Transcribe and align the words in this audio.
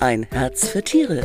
Ein 0.00 0.22
Herz 0.30 0.68
für 0.68 0.84
Tiere. 0.84 1.22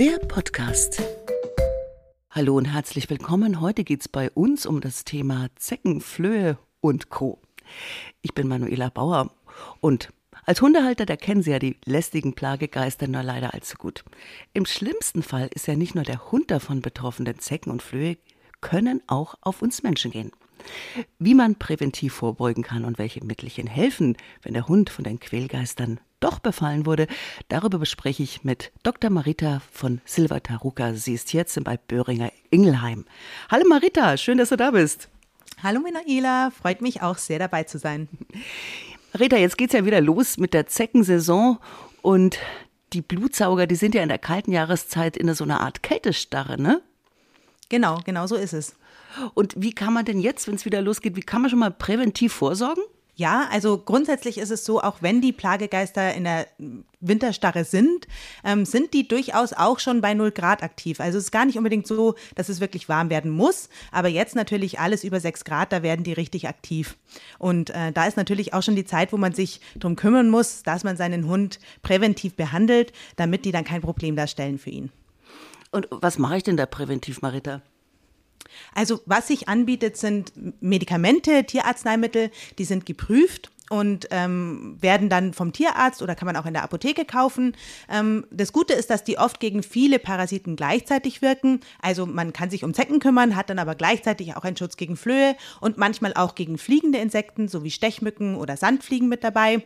Der 0.00 0.18
Podcast. 0.26 1.00
Hallo 2.28 2.56
und 2.56 2.64
herzlich 2.64 3.08
willkommen. 3.08 3.60
Heute 3.60 3.84
geht 3.84 4.00
es 4.00 4.08
bei 4.08 4.32
uns 4.32 4.66
um 4.66 4.80
das 4.80 5.04
Thema 5.04 5.46
Zecken, 5.54 6.00
Flöhe 6.00 6.58
und 6.80 7.08
Co. 7.08 7.38
Ich 8.20 8.34
bin 8.34 8.48
Manuela 8.48 8.88
Bauer 8.88 9.30
und 9.80 10.08
als 10.44 10.60
Hundehalter, 10.60 11.06
da 11.06 11.14
kennen 11.14 11.44
Sie 11.44 11.52
ja 11.52 11.60
die 11.60 11.76
lästigen 11.84 12.34
Plagegeister 12.34 13.06
nur 13.06 13.22
leider 13.22 13.54
allzu 13.54 13.76
gut. 13.76 14.02
Im 14.54 14.66
schlimmsten 14.66 15.22
Fall 15.22 15.48
ist 15.54 15.68
ja 15.68 15.76
nicht 15.76 15.94
nur 15.94 16.02
der 16.02 16.32
Hund 16.32 16.50
davon 16.50 16.82
betroffen, 16.82 17.24
denn 17.24 17.38
Zecken 17.38 17.70
und 17.70 17.80
Flöhe 17.80 18.18
können 18.60 19.02
auch 19.06 19.36
auf 19.40 19.62
uns 19.62 19.84
Menschen 19.84 20.10
gehen. 20.10 20.32
Wie 21.18 21.34
man 21.34 21.56
präventiv 21.56 22.14
vorbeugen 22.14 22.62
kann 22.62 22.84
und 22.84 22.98
welche 22.98 23.24
Mittelchen 23.24 23.66
helfen, 23.66 24.16
wenn 24.42 24.54
der 24.54 24.68
Hund 24.68 24.90
von 24.90 25.04
den 25.04 25.20
Quälgeistern 25.20 26.00
doch 26.20 26.38
befallen 26.38 26.86
wurde, 26.86 27.06
darüber 27.48 27.78
bespreche 27.78 28.22
ich 28.22 28.44
mit 28.44 28.72
Dr. 28.82 29.10
Marita 29.10 29.60
von 29.72 30.00
Silva 30.04 30.40
Taruka. 30.40 30.94
Sie 30.94 31.14
ist 31.14 31.32
jetzt 31.32 31.62
bei 31.64 31.76
Böhringer 31.76 32.32
Ingelheim. 32.50 33.04
Hallo 33.50 33.64
Marita, 33.68 34.16
schön, 34.16 34.38
dass 34.38 34.48
du 34.48 34.56
da 34.56 34.70
bist. 34.70 35.08
Hallo 35.62 35.80
Minaela, 35.80 36.50
freut 36.50 36.80
mich 36.80 37.02
auch 37.02 37.18
sehr 37.18 37.38
dabei 37.38 37.64
zu 37.64 37.78
sein. 37.78 38.08
Rita, 39.18 39.36
jetzt 39.36 39.58
geht's 39.58 39.74
ja 39.74 39.84
wieder 39.84 40.00
los 40.00 40.38
mit 40.38 40.54
der 40.54 40.66
Zeckensaison 40.66 41.58
und 42.02 42.38
die 42.92 43.02
Blutsauger, 43.02 43.66
die 43.66 43.76
sind 43.76 43.94
ja 43.94 44.02
in 44.02 44.08
der 44.08 44.18
kalten 44.18 44.52
Jahreszeit 44.52 45.16
in 45.16 45.32
so 45.34 45.44
einer 45.44 45.60
Art 45.60 45.82
Kältestarre, 45.82 46.60
ne? 46.60 46.80
Genau, 47.68 48.00
genau 48.04 48.26
so 48.26 48.36
ist 48.36 48.52
es. 48.52 48.76
Und 49.34 49.54
wie 49.56 49.72
kann 49.72 49.92
man 49.92 50.04
denn 50.04 50.20
jetzt, 50.20 50.46
wenn 50.48 50.54
es 50.54 50.64
wieder 50.64 50.82
losgeht, 50.82 51.16
wie 51.16 51.22
kann 51.22 51.42
man 51.42 51.50
schon 51.50 51.58
mal 51.58 51.70
präventiv 51.70 52.32
vorsorgen? 52.32 52.82
Ja, 53.16 53.46
also 53.52 53.78
grundsätzlich 53.78 54.38
ist 54.38 54.50
es 54.50 54.64
so, 54.64 54.82
auch 54.82 54.96
wenn 55.00 55.20
die 55.20 55.32
Plagegeister 55.32 56.14
in 56.14 56.24
der 56.24 56.48
Winterstarre 56.98 57.64
sind, 57.64 58.08
ähm, 58.42 58.64
sind 58.64 58.92
die 58.92 59.06
durchaus 59.06 59.52
auch 59.52 59.78
schon 59.78 60.00
bei 60.00 60.14
0 60.14 60.32
Grad 60.32 60.64
aktiv. 60.64 60.98
Also 60.98 61.18
es 61.18 61.24
ist 61.24 61.30
gar 61.30 61.44
nicht 61.44 61.56
unbedingt 61.56 61.86
so, 61.86 62.16
dass 62.34 62.48
es 62.48 62.58
wirklich 62.58 62.88
warm 62.88 63.10
werden 63.10 63.30
muss. 63.30 63.68
Aber 63.92 64.08
jetzt 64.08 64.34
natürlich 64.34 64.80
alles 64.80 65.04
über 65.04 65.20
6 65.20 65.44
Grad, 65.44 65.72
da 65.72 65.84
werden 65.84 66.02
die 66.02 66.12
richtig 66.12 66.48
aktiv. 66.48 66.96
Und 67.38 67.70
äh, 67.70 67.92
da 67.92 68.06
ist 68.06 68.16
natürlich 68.16 68.52
auch 68.52 68.64
schon 68.64 68.74
die 68.74 68.84
Zeit, 68.84 69.12
wo 69.12 69.16
man 69.16 69.32
sich 69.32 69.60
darum 69.76 69.94
kümmern 69.94 70.28
muss, 70.28 70.64
dass 70.64 70.82
man 70.82 70.96
seinen 70.96 71.28
Hund 71.28 71.60
präventiv 71.82 72.34
behandelt, 72.34 72.92
damit 73.14 73.44
die 73.44 73.52
dann 73.52 73.64
kein 73.64 73.80
Problem 73.80 74.16
darstellen 74.16 74.58
für 74.58 74.70
ihn. 74.70 74.90
Und 75.70 75.86
was 75.90 76.18
mache 76.18 76.38
ich 76.38 76.42
denn 76.42 76.56
da 76.56 76.66
präventiv, 76.66 77.22
Marita? 77.22 77.62
Also 78.74 79.00
was 79.06 79.28
sich 79.28 79.48
anbietet, 79.48 79.96
sind 79.96 80.32
Medikamente, 80.60 81.44
Tierarzneimittel, 81.44 82.30
die 82.58 82.64
sind 82.64 82.86
geprüft 82.86 83.50
und 83.70 84.08
ähm, 84.10 84.76
werden 84.80 85.08
dann 85.08 85.32
vom 85.32 85.52
Tierarzt 85.52 86.02
oder 86.02 86.14
kann 86.14 86.26
man 86.26 86.36
auch 86.36 86.46
in 86.46 86.52
der 86.52 86.64
Apotheke 86.64 87.04
kaufen. 87.04 87.56
Ähm, 87.90 88.26
das 88.30 88.52
Gute 88.52 88.74
ist, 88.74 88.90
dass 88.90 89.04
die 89.04 89.18
oft 89.18 89.40
gegen 89.40 89.62
viele 89.62 89.98
Parasiten 89.98 90.54
gleichzeitig 90.56 91.22
wirken. 91.22 91.60
Also 91.80 92.04
man 92.04 92.32
kann 92.32 92.50
sich 92.50 92.62
um 92.62 92.74
Zecken 92.74 93.00
kümmern, 93.00 93.36
hat 93.36 93.48
dann 93.48 93.58
aber 93.58 93.74
gleichzeitig 93.74 94.36
auch 94.36 94.44
einen 94.44 94.56
Schutz 94.56 94.76
gegen 94.76 94.96
Flöhe 94.96 95.34
und 95.60 95.78
manchmal 95.78 96.12
auch 96.14 96.34
gegen 96.34 96.58
fliegende 96.58 96.98
Insekten, 96.98 97.48
so 97.48 97.64
wie 97.64 97.70
Stechmücken 97.70 98.36
oder 98.36 98.56
Sandfliegen 98.56 99.08
mit 99.08 99.24
dabei. 99.24 99.62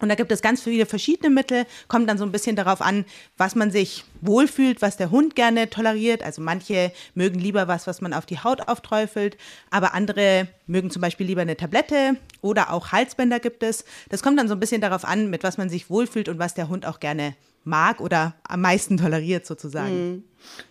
Und 0.00 0.08
da 0.08 0.14
gibt 0.14 0.30
es 0.30 0.42
ganz 0.42 0.62
viele 0.62 0.86
verschiedene 0.86 1.30
Mittel, 1.30 1.66
kommt 1.88 2.08
dann 2.08 2.18
so 2.18 2.24
ein 2.24 2.30
bisschen 2.30 2.54
darauf 2.54 2.80
an, 2.80 3.04
was 3.36 3.54
man 3.54 3.70
sich 3.70 4.04
wohlfühlt, 4.20 4.80
was 4.80 4.96
der 4.96 5.10
Hund 5.10 5.34
gerne 5.34 5.70
toleriert. 5.70 6.22
Also 6.22 6.40
manche 6.40 6.92
mögen 7.14 7.40
lieber 7.40 7.66
was, 7.66 7.86
was 7.86 8.00
man 8.00 8.12
auf 8.12 8.26
die 8.26 8.38
Haut 8.38 8.68
aufträufelt, 8.68 9.36
aber 9.70 9.94
andere 9.94 10.48
mögen 10.66 10.90
zum 10.90 11.02
Beispiel 11.02 11.26
lieber 11.26 11.42
eine 11.42 11.56
Tablette 11.56 12.16
oder 12.42 12.72
auch 12.72 12.92
Halsbänder 12.92 13.40
gibt 13.40 13.62
es. 13.62 13.84
Das 14.08 14.22
kommt 14.22 14.38
dann 14.38 14.48
so 14.48 14.54
ein 14.54 14.60
bisschen 14.60 14.80
darauf 14.80 15.04
an, 15.04 15.30
mit 15.30 15.42
was 15.42 15.58
man 15.58 15.68
sich 15.68 15.90
wohlfühlt 15.90 16.28
und 16.28 16.38
was 16.38 16.54
der 16.54 16.68
Hund 16.68 16.86
auch 16.86 17.00
gerne 17.00 17.34
mag 17.68 18.00
oder 18.00 18.34
am 18.44 18.60
meisten 18.60 18.96
toleriert 18.96 19.46
sozusagen. 19.46 20.10
Mhm. 20.10 20.24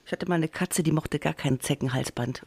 Ich 0.06 0.12
hatte 0.12 0.28
mal 0.28 0.36
eine 0.36 0.48
Katze, 0.48 0.84
die 0.84 0.92
mochte 0.92 1.20
gar 1.20 1.34
kein 1.34 1.60
Zeckenhalsband. 1.60 2.42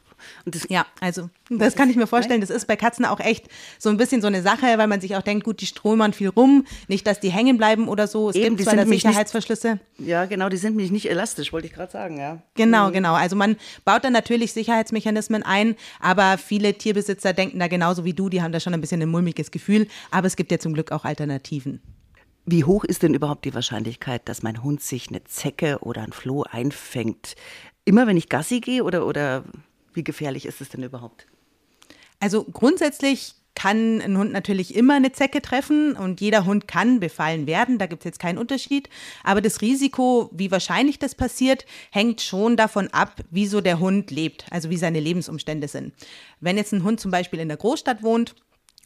Das, 0.45 0.67
ja, 0.69 0.87
also 1.01 1.31
das 1.51 1.77
kann 1.77 1.91
ich 1.91 1.97
mir 1.97 2.07
vorstellen. 2.07 2.41
Das 2.41 2.51
ist 2.51 2.67
bei 2.67 2.77
Katzen 2.77 3.05
auch 3.05 3.21
echt 3.21 3.47
so 3.79 3.91
ein 3.91 3.97
bisschen 3.97 4.21
so 4.21 4.27
eine 4.27 4.43
Sache, 4.43 4.67
weil 4.79 4.87
man 4.87 5.01
sich 5.01 5.17
auch 5.17 5.23
denkt, 5.23 5.45
gut, 5.45 5.61
die 5.61 5.67
strömern 5.67 6.13
viel 6.13 6.29
rum, 6.29 6.67
nicht, 6.89 7.07
dass 7.07 7.21
die 7.21 7.31
hängen 7.31 7.59
bleiben 7.59 7.89
oder 7.89 8.07
so. 8.07 8.31
Es 8.31 8.37
Eben, 8.37 8.57
gibt 8.57 8.69
zwar 8.69 8.87
Sicherheitsverschlüsse. 8.87 9.79
Nicht, 9.99 10.09
ja, 10.09 10.25
genau, 10.25 10.49
die 10.49 10.57
sind 10.57 10.77
nämlich 10.77 10.91
nicht 10.91 11.09
elastisch, 11.09 11.53
wollte 11.53 11.67
ich 11.67 11.73
gerade 11.73 11.93
sagen, 11.93 12.19
ja. 12.19 12.43
Genau, 12.55 12.89
mhm. 12.89 12.93
genau. 12.93 13.15
Also 13.15 13.37
man 13.37 13.57
baut 13.85 14.05
dann 14.05 14.13
natürlich 14.13 14.53
Sicherheitsmechanismen 14.53 15.43
ein, 15.43 15.77
aber 16.01 16.39
viele 16.39 16.75
Tierbesitzer 16.75 17.33
denken 17.33 17.59
da 17.59 17.69
genauso 17.69 18.05
wie 18.05 18.15
du, 18.15 18.29
die 18.29 18.43
haben 18.43 18.53
da 18.53 18.61
schon 18.61 18.75
ein 18.75 18.81
bisschen 18.81 19.03
ein 19.03 19.09
mulmiges 19.09 19.51
Gefühl, 19.51 19.87
aber 20.11 20.27
es 20.27 20.37
gibt 20.37 20.51
ja 20.51 20.59
zum 20.59 20.75
Glück 20.75 20.93
auch 20.93 21.05
Alternativen. 21.05 21.81
Wie 22.53 22.65
hoch 22.65 22.83
ist 22.83 23.05
denn 23.05 23.15
überhaupt 23.15 23.45
die 23.45 23.55
Wahrscheinlichkeit, 23.55 24.29
dass 24.29 24.43
mein 24.43 24.65
Hund 24.65 24.83
sich 24.83 25.09
eine 25.09 25.23
Zecke 25.23 25.79
oder 25.83 26.03
ein 26.03 26.13
Floh 26.13 26.43
einfängt? 26.43 27.37
Immer 27.85 28.09
wenn 28.09 28.17
ich 28.17 28.29
Gassi 28.29 28.59
gehe 28.59 28.83
oder, 28.83 29.07
oder 29.07 29.45
wie 29.95 30.03
gefährlich 30.03 30.47
ist 30.47 30.61
es 30.61 30.69
denn 30.69 30.83
überhaupt? 30.83 31.29
Also 32.19 32.43
grundsätzlich 32.43 33.35
kann 33.55 34.01
ein 34.01 34.19
Hund 34.19 34.33
natürlich 34.33 34.75
immer 34.75 34.95
eine 34.95 35.13
Zecke 35.13 35.43
treffen 35.43 35.95
und 35.95 36.21
jeder 36.21 36.45
Hund 36.45 36.67
kann 36.67 36.99
befallen 36.99 37.47
werden, 37.47 37.79
da 37.79 37.87
gibt 37.87 38.03
es 38.03 38.07
jetzt 38.07 38.19
keinen 38.19 38.39
Unterschied. 38.39 38.89
Aber 39.23 39.41
das 39.41 39.61
Risiko, 39.61 40.29
wie 40.33 40.51
wahrscheinlich 40.51 40.99
das 40.99 41.15
passiert, 41.15 41.67
hängt 41.93 42.21
schon 42.21 42.57
davon 42.57 42.89
ab, 42.89 43.21
wieso 43.31 43.61
der 43.61 43.79
Hund 43.79 44.11
lebt, 44.11 44.47
also 44.51 44.71
wie 44.71 44.77
seine 44.77 44.99
Lebensumstände 44.99 45.69
sind. 45.69 45.95
Wenn 46.41 46.57
jetzt 46.57 46.73
ein 46.73 46.83
Hund 46.83 46.99
zum 46.99 47.13
Beispiel 47.13 47.39
in 47.39 47.49
der 47.49 47.59
Großstadt 47.59 48.03
wohnt, 48.03 48.35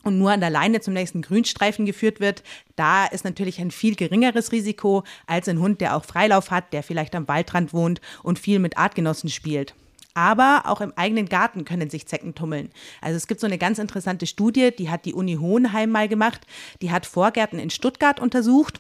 und 0.05 0.19
nur 0.19 0.31
an 0.31 0.41
der 0.41 0.51
Leine 0.51 0.81
zum 0.81 0.95
nächsten 0.95 1.23
Grünstreifen 1.23 1.87
geführt 1.87 2.21
wird, 2.21 2.43
da 2.77 3.07
ist 3.07 3.25
natürlich 3.25 3.61
ein 3.61 3.71
viel 3.71 3.95
geringeres 3.95 4.53
Risiko 4.53 5.05
als 5.27 5.49
ein 5.49 5.59
Hund, 5.59 5.81
der 5.81 5.97
auch 5.97 6.05
Freilauf 6.05 6.51
hat, 6.51 6.73
der 6.73 6.83
vielleicht 6.83 7.15
am 7.15 7.29
Waldrand 7.29 7.73
wohnt 7.73 8.01
und 8.23 8.39
viel 8.39 8.59
mit 8.59 8.79
Artgenossen 8.79 9.31
spielt. 9.31 9.75
Aber 10.15 10.63
auch 10.67 10.81
im 10.81 10.93
eigenen 10.95 11.29
Garten 11.29 11.65
können 11.65 11.91
sich 11.91 12.07
Zecken 12.07 12.37
tummeln. 12.37 12.71
Also 13.01 13.17
es 13.17 13.27
gibt 13.27 13.41
so 13.41 13.49
eine 13.49 13.59
ganz 13.59 13.81
interessante 13.81 14.27
Studie, 14.27 14.71
die 14.77 14.89
hat 14.89 15.05
die 15.07 15.15
Uni 15.15 15.35
Hohenheim 15.35 15.91
mal 15.91 16.09
gemacht. 16.09 16.47
Die 16.83 16.93
hat 16.93 17.05
Vorgärten 17.05 17.59
in 17.59 17.71
Stuttgart 17.71 18.21
untersucht 18.21 18.79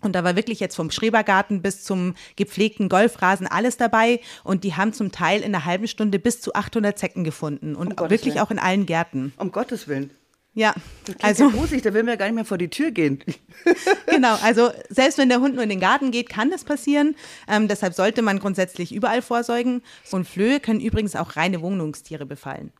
und 0.00 0.14
da 0.14 0.24
war 0.24 0.36
wirklich 0.36 0.60
jetzt 0.60 0.76
vom 0.76 0.90
Schrebergarten 0.90 1.62
bis 1.62 1.84
zum 1.84 2.14
gepflegten 2.36 2.88
Golfrasen 2.88 3.46
alles 3.46 3.76
dabei. 3.76 4.20
Und 4.44 4.64
die 4.64 4.74
haben 4.74 4.92
zum 4.92 5.12
Teil 5.12 5.40
in 5.40 5.54
einer 5.54 5.64
halben 5.64 5.88
Stunde 5.88 6.18
bis 6.18 6.40
zu 6.40 6.54
800 6.54 6.98
Zecken 6.98 7.24
gefunden. 7.24 7.74
Und 7.74 8.00
um 8.00 8.10
wirklich 8.10 8.34
Willen. 8.34 8.44
auch 8.44 8.50
in 8.50 8.58
allen 8.58 8.86
Gärten. 8.86 9.32
Um 9.36 9.52
Gottes 9.52 9.88
Willen. 9.88 10.10
Ja, 10.52 10.74
also 11.22 11.44
ja 11.44 11.50
gruselig, 11.50 11.82
da 11.82 11.94
will 11.94 12.02
man 12.02 12.14
ja 12.14 12.16
gar 12.16 12.26
nicht 12.26 12.34
mehr 12.34 12.44
vor 12.44 12.58
die 12.58 12.68
Tür 12.68 12.90
gehen. 12.90 13.22
genau, 14.06 14.36
also 14.42 14.70
selbst 14.88 15.16
wenn 15.18 15.28
der 15.28 15.40
Hund 15.40 15.54
nur 15.54 15.62
in 15.62 15.70
den 15.70 15.78
Garten 15.80 16.10
geht, 16.10 16.28
kann 16.28 16.50
das 16.50 16.64
passieren. 16.64 17.14
Ähm, 17.46 17.68
deshalb 17.68 17.94
sollte 17.94 18.20
man 18.20 18.40
grundsätzlich 18.40 18.92
überall 18.92 19.22
vorsorgen. 19.22 19.82
Und 20.10 20.26
Flöhe 20.26 20.58
können 20.58 20.80
übrigens 20.80 21.14
auch 21.14 21.36
reine 21.36 21.60
Wohnungstiere 21.60 22.26
befallen. 22.26 22.72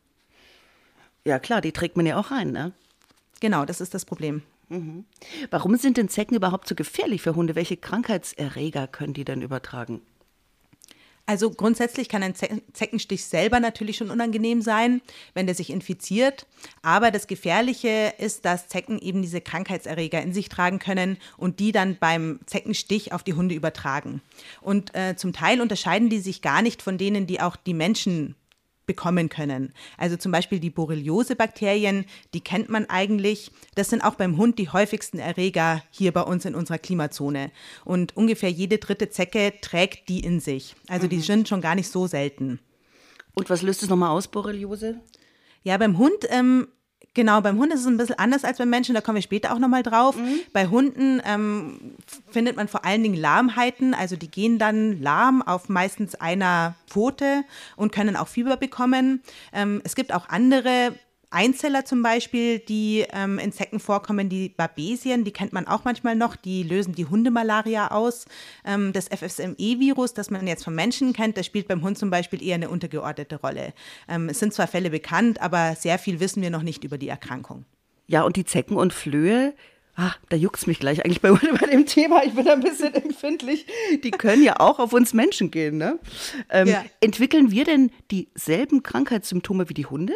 Ja 1.23 1.39
klar, 1.39 1.61
die 1.61 1.71
trägt 1.71 1.95
man 1.95 2.05
ja 2.05 2.17
auch 2.19 2.31
rein, 2.31 2.51
ne? 2.51 2.73
Genau, 3.39 3.63
das 3.65 3.79
ist 3.79 3.93
das 3.93 4.05
Problem. 4.05 4.41
Mhm. 4.69 5.05
Warum 5.49 5.75
sind 5.77 5.97
denn 5.97 6.09
Zecken 6.09 6.35
überhaupt 6.35 6.67
so 6.67 6.75
gefährlich 6.75 7.21
für 7.21 7.35
Hunde? 7.35 7.55
Welche 7.55 7.77
Krankheitserreger 7.77 8.87
können 8.87 9.13
die 9.13 9.25
denn 9.25 9.41
übertragen? 9.41 10.01
Also 11.31 11.49
grundsätzlich 11.49 12.09
kann 12.09 12.23
ein 12.23 12.35
Zeckenstich 12.35 13.23
selber 13.23 13.61
natürlich 13.61 13.95
schon 13.95 14.11
unangenehm 14.11 14.61
sein, 14.61 14.99
wenn 15.33 15.45
der 15.45 15.55
sich 15.55 15.69
infiziert. 15.69 16.45
Aber 16.81 17.09
das 17.09 17.25
Gefährliche 17.25 18.13
ist, 18.17 18.43
dass 18.43 18.67
Zecken 18.67 18.99
eben 18.99 19.21
diese 19.21 19.39
Krankheitserreger 19.39 20.21
in 20.21 20.33
sich 20.33 20.49
tragen 20.49 20.79
können 20.79 21.15
und 21.37 21.61
die 21.61 21.71
dann 21.71 21.95
beim 21.97 22.41
Zeckenstich 22.47 23.13
auf 23.13 23.23
die 23.23 23.33
Hunde 23.33 23.55
übertragen. 23.55 24.21
Und 24.59 24.93
äh, 24.93 25.15
zum 25.15 25.31
Teil 25.31 25.61
unterscheiden 25.61 26.09
die 26.09 26.19
sich 26.19 26.41
gar 26.41 26.61
nicht 26.61 26.81
von 26.81 26.97
denen, 26.97 27.27
die 27.27 27.39
auch 27.39 27.55
die 27.55 27.75
Menschen 27.75 28.35
bekommen 28.91 29.29
können. 29.29 29.71
Also 29.97 30.17
zum 30.17 30.33
Beispiel 30.33 30.59
die 30.59 30.69
Borreliose-Bakterien, 30.69 32.03
die 32.33 32.41
kennt 32.41 32.67
man 32.67 32.89
eigentlich. 32.89 33.49
Das 33.75 33.89
sind 33.89 34.01
auch 34.01 34.15
beim 34.15 34.35
Hund 34.35 34.59
die 34.59 34.67
häufigsten 34.67 35.17
Erreger 35.17 35.81
hier 35.91 36.11
bei 36.11 36.23
uns 36.23 36.43
in 36.43 36.55
unserer 36.55 36.77
Klimazone. 36.77 37.51
Und 37.85 38.17
ungefähr 38.17 38.51
jede 38.51 38.79
dritte 38.79 39.09
Zecke 39.09 39.53
trägt 39.61 40.09
die 40.09 40.19
in 40.19 40.41
sich. 40.41 40.75
Also 40.89 41.07
die 41.07 41.17
mhm. 41.17 41.21
sind 41.21 41.47
schon 41.47 41.61
gar 41.61 41.75
nicht 41.75 41.87
so 41.87 42.05
selten. 42.05 42.59
Und 43.33 43.49
was 43.49 43.61
löst 43.61 43.81
es 43.81 43.89
nochmal 43.89 44.09
aus, 44.09 44.27
Borreliose? 44.27 44.99
Ja, 45.63 45.77
beim 45.77 45.97
Hund 45.97 46.27
ähm, 46.29 46.67
Genau, 47.13 47.41
beim 47.41 47.57
Hund 47.57 47.73
ist 47.73 47.81
es 47.81 47.87
ein 47.87 47.97
bisschen 47.97 48.17
anders 48.19 48.45
als 48.45 48.57
beim 48.57 48.69
Menschen, 48.69 48.95
da 48.95 49.01
kommen 49.01 49.17
wir 49.17 49.21
später 49.21 49.53
auch 49.53 49.59
nochmal 49.59 49.83
drauf. 49.83 50.15
Mhm. 50.15 50.39
Bei 50.53 50.67
Hunden 50.67 51.21
ähm, 51.25 51.95
findet 52.29 52.55
man 52.55 52.69
vor 52.69 52.85
allen 52.85 53.03
Dingen 53.03 53.17
Lahmheiten, 53.17 53.93
also 53.93 54.15
die 54.15 54.31
gehen 54.31 54.59
dann 54.59 55.01
lahm 55.01 55.41
auf 55.41 55.67
meistens 55.67 56.15
einer 56.15 56.75
Pfote 56.87 57.43
und 57.75 57.91
können 57.91 58.15
auch 58.15 58.29
Fieber 58.29 58.55
bekommen. 58.55 59.21
Ähm, 59.51 59.81
es 59.83 59.95
gibt 59.95 60.13
auch 60.13 60.29
andere 60.29 60.93
Einzeller 61.31 61.85
zum 61.85 62.03
Beispiel, 62.03 62.59
die 62.59 63.05
ähm, 63.11 63.39
in 63.39 63.51
Zecken 63.51 63.79
vorkommen, 63.79 64.29
die 64.29 64.49
Babesien, 64.49 65.23
die 65.23 65.31
kennt 65.31 65.53
man 65.53 65.67
auch 65.67 65.83
manchmal 65.83 66.15
noch, 66.15 66.35
die 66.35 66.63
lösen 66.63 66.93
die 66.93 67.05
Hundemalaria 67.05 67.89
aus. 67.89 68.25
Ähm, 68.65 68.93
das 68.93 69.07
FSME-Virus, 69.07 70.13
das 70.13 70.29
man 70.29 70.45
jetzt 70.45 70.63
vom 70.63 70.75
Menschen 70.75 71.13
kennt, 71.13 71.37
das 71.37 71.45
spielt 71.45 71.67
beim 71.67 71.81
Hund 71.81 71.97
zum 71.97 72.09
Beispiel 72.09 72.43
eher 72.43 72.55
eine 72.55 72.69
untergeordnete 72.69 73.37
Rolle. 73.37 73.73
Ähm, 74.07 74.29
es 74.29 74.39
sind 74.39 74.53
zwar 74.53 74.67
Fälle 74.67 74.89
bekannt, 74.89 75.41
aber 75.41 75.75
sehr 75.75 75.97
viel 75.97 76.19
wissen 76.19 76.41
wir 76.41 76.49
noch 76.49 76.63
nicht 76.63 76.83
über 76.83 76.97
die 76.97 77.07
Erkrankung. 77.07 77.65
Ja, 78.07 78.23
und 78.23 78.35
die 78.35 78.45
Zecken 78.45 78.75
und 78.75 78.93
Flöhe 78.93 79.53
Ah, 79.95 80.13
da 80.29 80.37
juckt's 80.37 80.67
mich 80.67 80.79
gleich 80.79 81.03
eigentlich 81.03 81.21
bei, 81.21 81.31
bei 81.59 81.67
dem 81.67 81.85
Thema. 81.85 82.23
Ich 82.23 82.33
bin 82.33 82.47
ein 82.47 82.61
bisschen 82.61 82.93
empfindlich. 82.93 83.65
Die 84.03 84.11
können 84.11 84.43
ja 84.43 84.59
auch 84.59 84.79
auf 84.79 84.93
uns 84.93 85.13
Menschen 85.13 85.51
gehen. 85.51 85.77
Ne? 85.77 85.99
Ähm, 86.49 86.67
ja. 86.67 86.85
Entwickeln 87.01 87.51
wir 87.51 87.65
denn 87.65 87.91
dieselben 88.09 88.83
Krankheitssymptome 88.83 89.69
wie 89.69 89.73
die 89.73 89.85
Hunde? 89.85 90.13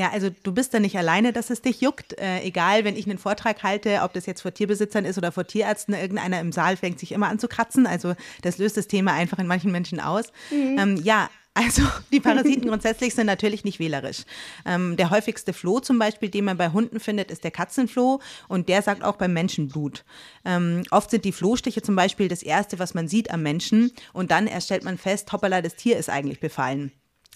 Ja, 0.00 0.12
also 0.12 0.30
du 0.44 0.52
bist 0.52 0.72
da 0.72 0.80
nicht 0.80 0.96
alleine, 0.96 1.30
dass 1.30 1.50
es 1.50 1.60
dich 1.60 1.82
juckt. 1.82 2.18
Äh, 2.18 2.40
egal, 2.40 2.84
wenn 2.84 2.96
ich 2.96 3.06
einen 3.06 3.18
Vortrag 3.18 3.62
halte, 3.62 4.00
ob 4.00 4.14
das 4.14 4.24
jetzt 4.24 4.40
vor 4.40 4.54
Tierbesitzern 4.54 5.04
ist 5.04 5.18
oder 5.18 5.30
vor 5.30 5.46
Tierärzten, 5.46 5.92
irgendeiner 5.92 6.40
im 6.40 6.52
Saal 6.52 6.78
fängt 6.78 6.98
sich 6.98 7.12
immer 7.12 7.28
an 7.28 7.38
zu 7.38 7.48
kratzen. 7.48 7.86
Also 7.86 8.14
das 8.40 8.56
löst 8.56 8.78
das 8.78 8.88
Thema 8.88 9.12
einfach 9.12 9.38
in 9.38 9.46
manchen 9.46 9.70
Menschen 9.70 10.00
aus. 10.00 10.32
Mhm. 10.50 10.78
Ähm, 10.78 11.00
ja, 11.04 11.28
also 11.52 11.82
die 12.12 12.20
Parasiten 12.20 12.66
grundsätzlich 12.66 13.14
sind 13.14 13.26
natürlich 13.26 13.62
nicht 13.64 13.78
wählerisch. 13.78 14.24
Ähm, 14.64 14.96
der 14.96 15.10
häufigste 15.10 15.52
Floh 15.52 15.80
zum 15.80 15.98
Beispiel, 15.98 16.30
den 16.30 16.46
man 16.46 16.56
bei 16.56 16.70
Hunden 16.70 16.98
findet, 16.98 17.30
ist 17.30 17.44
der 17.44 17.50
Katzenfloh 17.50 18.20
und 18.48 18.70
der 18.70 18.80
sagt 18.80 19.04
auch 19.04 19.16
beim 19.16 19.34
Menschen 19.34 19.68
Blut. 19.68 20.06
Ähm, 20.46 20.82
oft 20.90 21.10
sind 21.10 21.26
die 21.26 21.32
Flohstiche 21.32 21.82
zum 21.82 21.94
Beispiel 21.94 22.28
das 22.28 22.42
Erste, 22.42 22.78
was 22.78 22.94
man 22.94 23.06
sieht 23.06 23.30
am 23.30 23.42
Menschen 23.42 23.92
und 24.14 24.30
dann 24.30 24.46
erst 24.46 24.64
stellt 24.64 24.84
man 24.84 24.96
fest, 24.96 25.30
hoppala, 25.30 25.60
das 25.60 25.76
Tier 25.76 25.98
ist 25.98 26.08
eigentlich 26.08 26.40
befallen. 26.40 26.90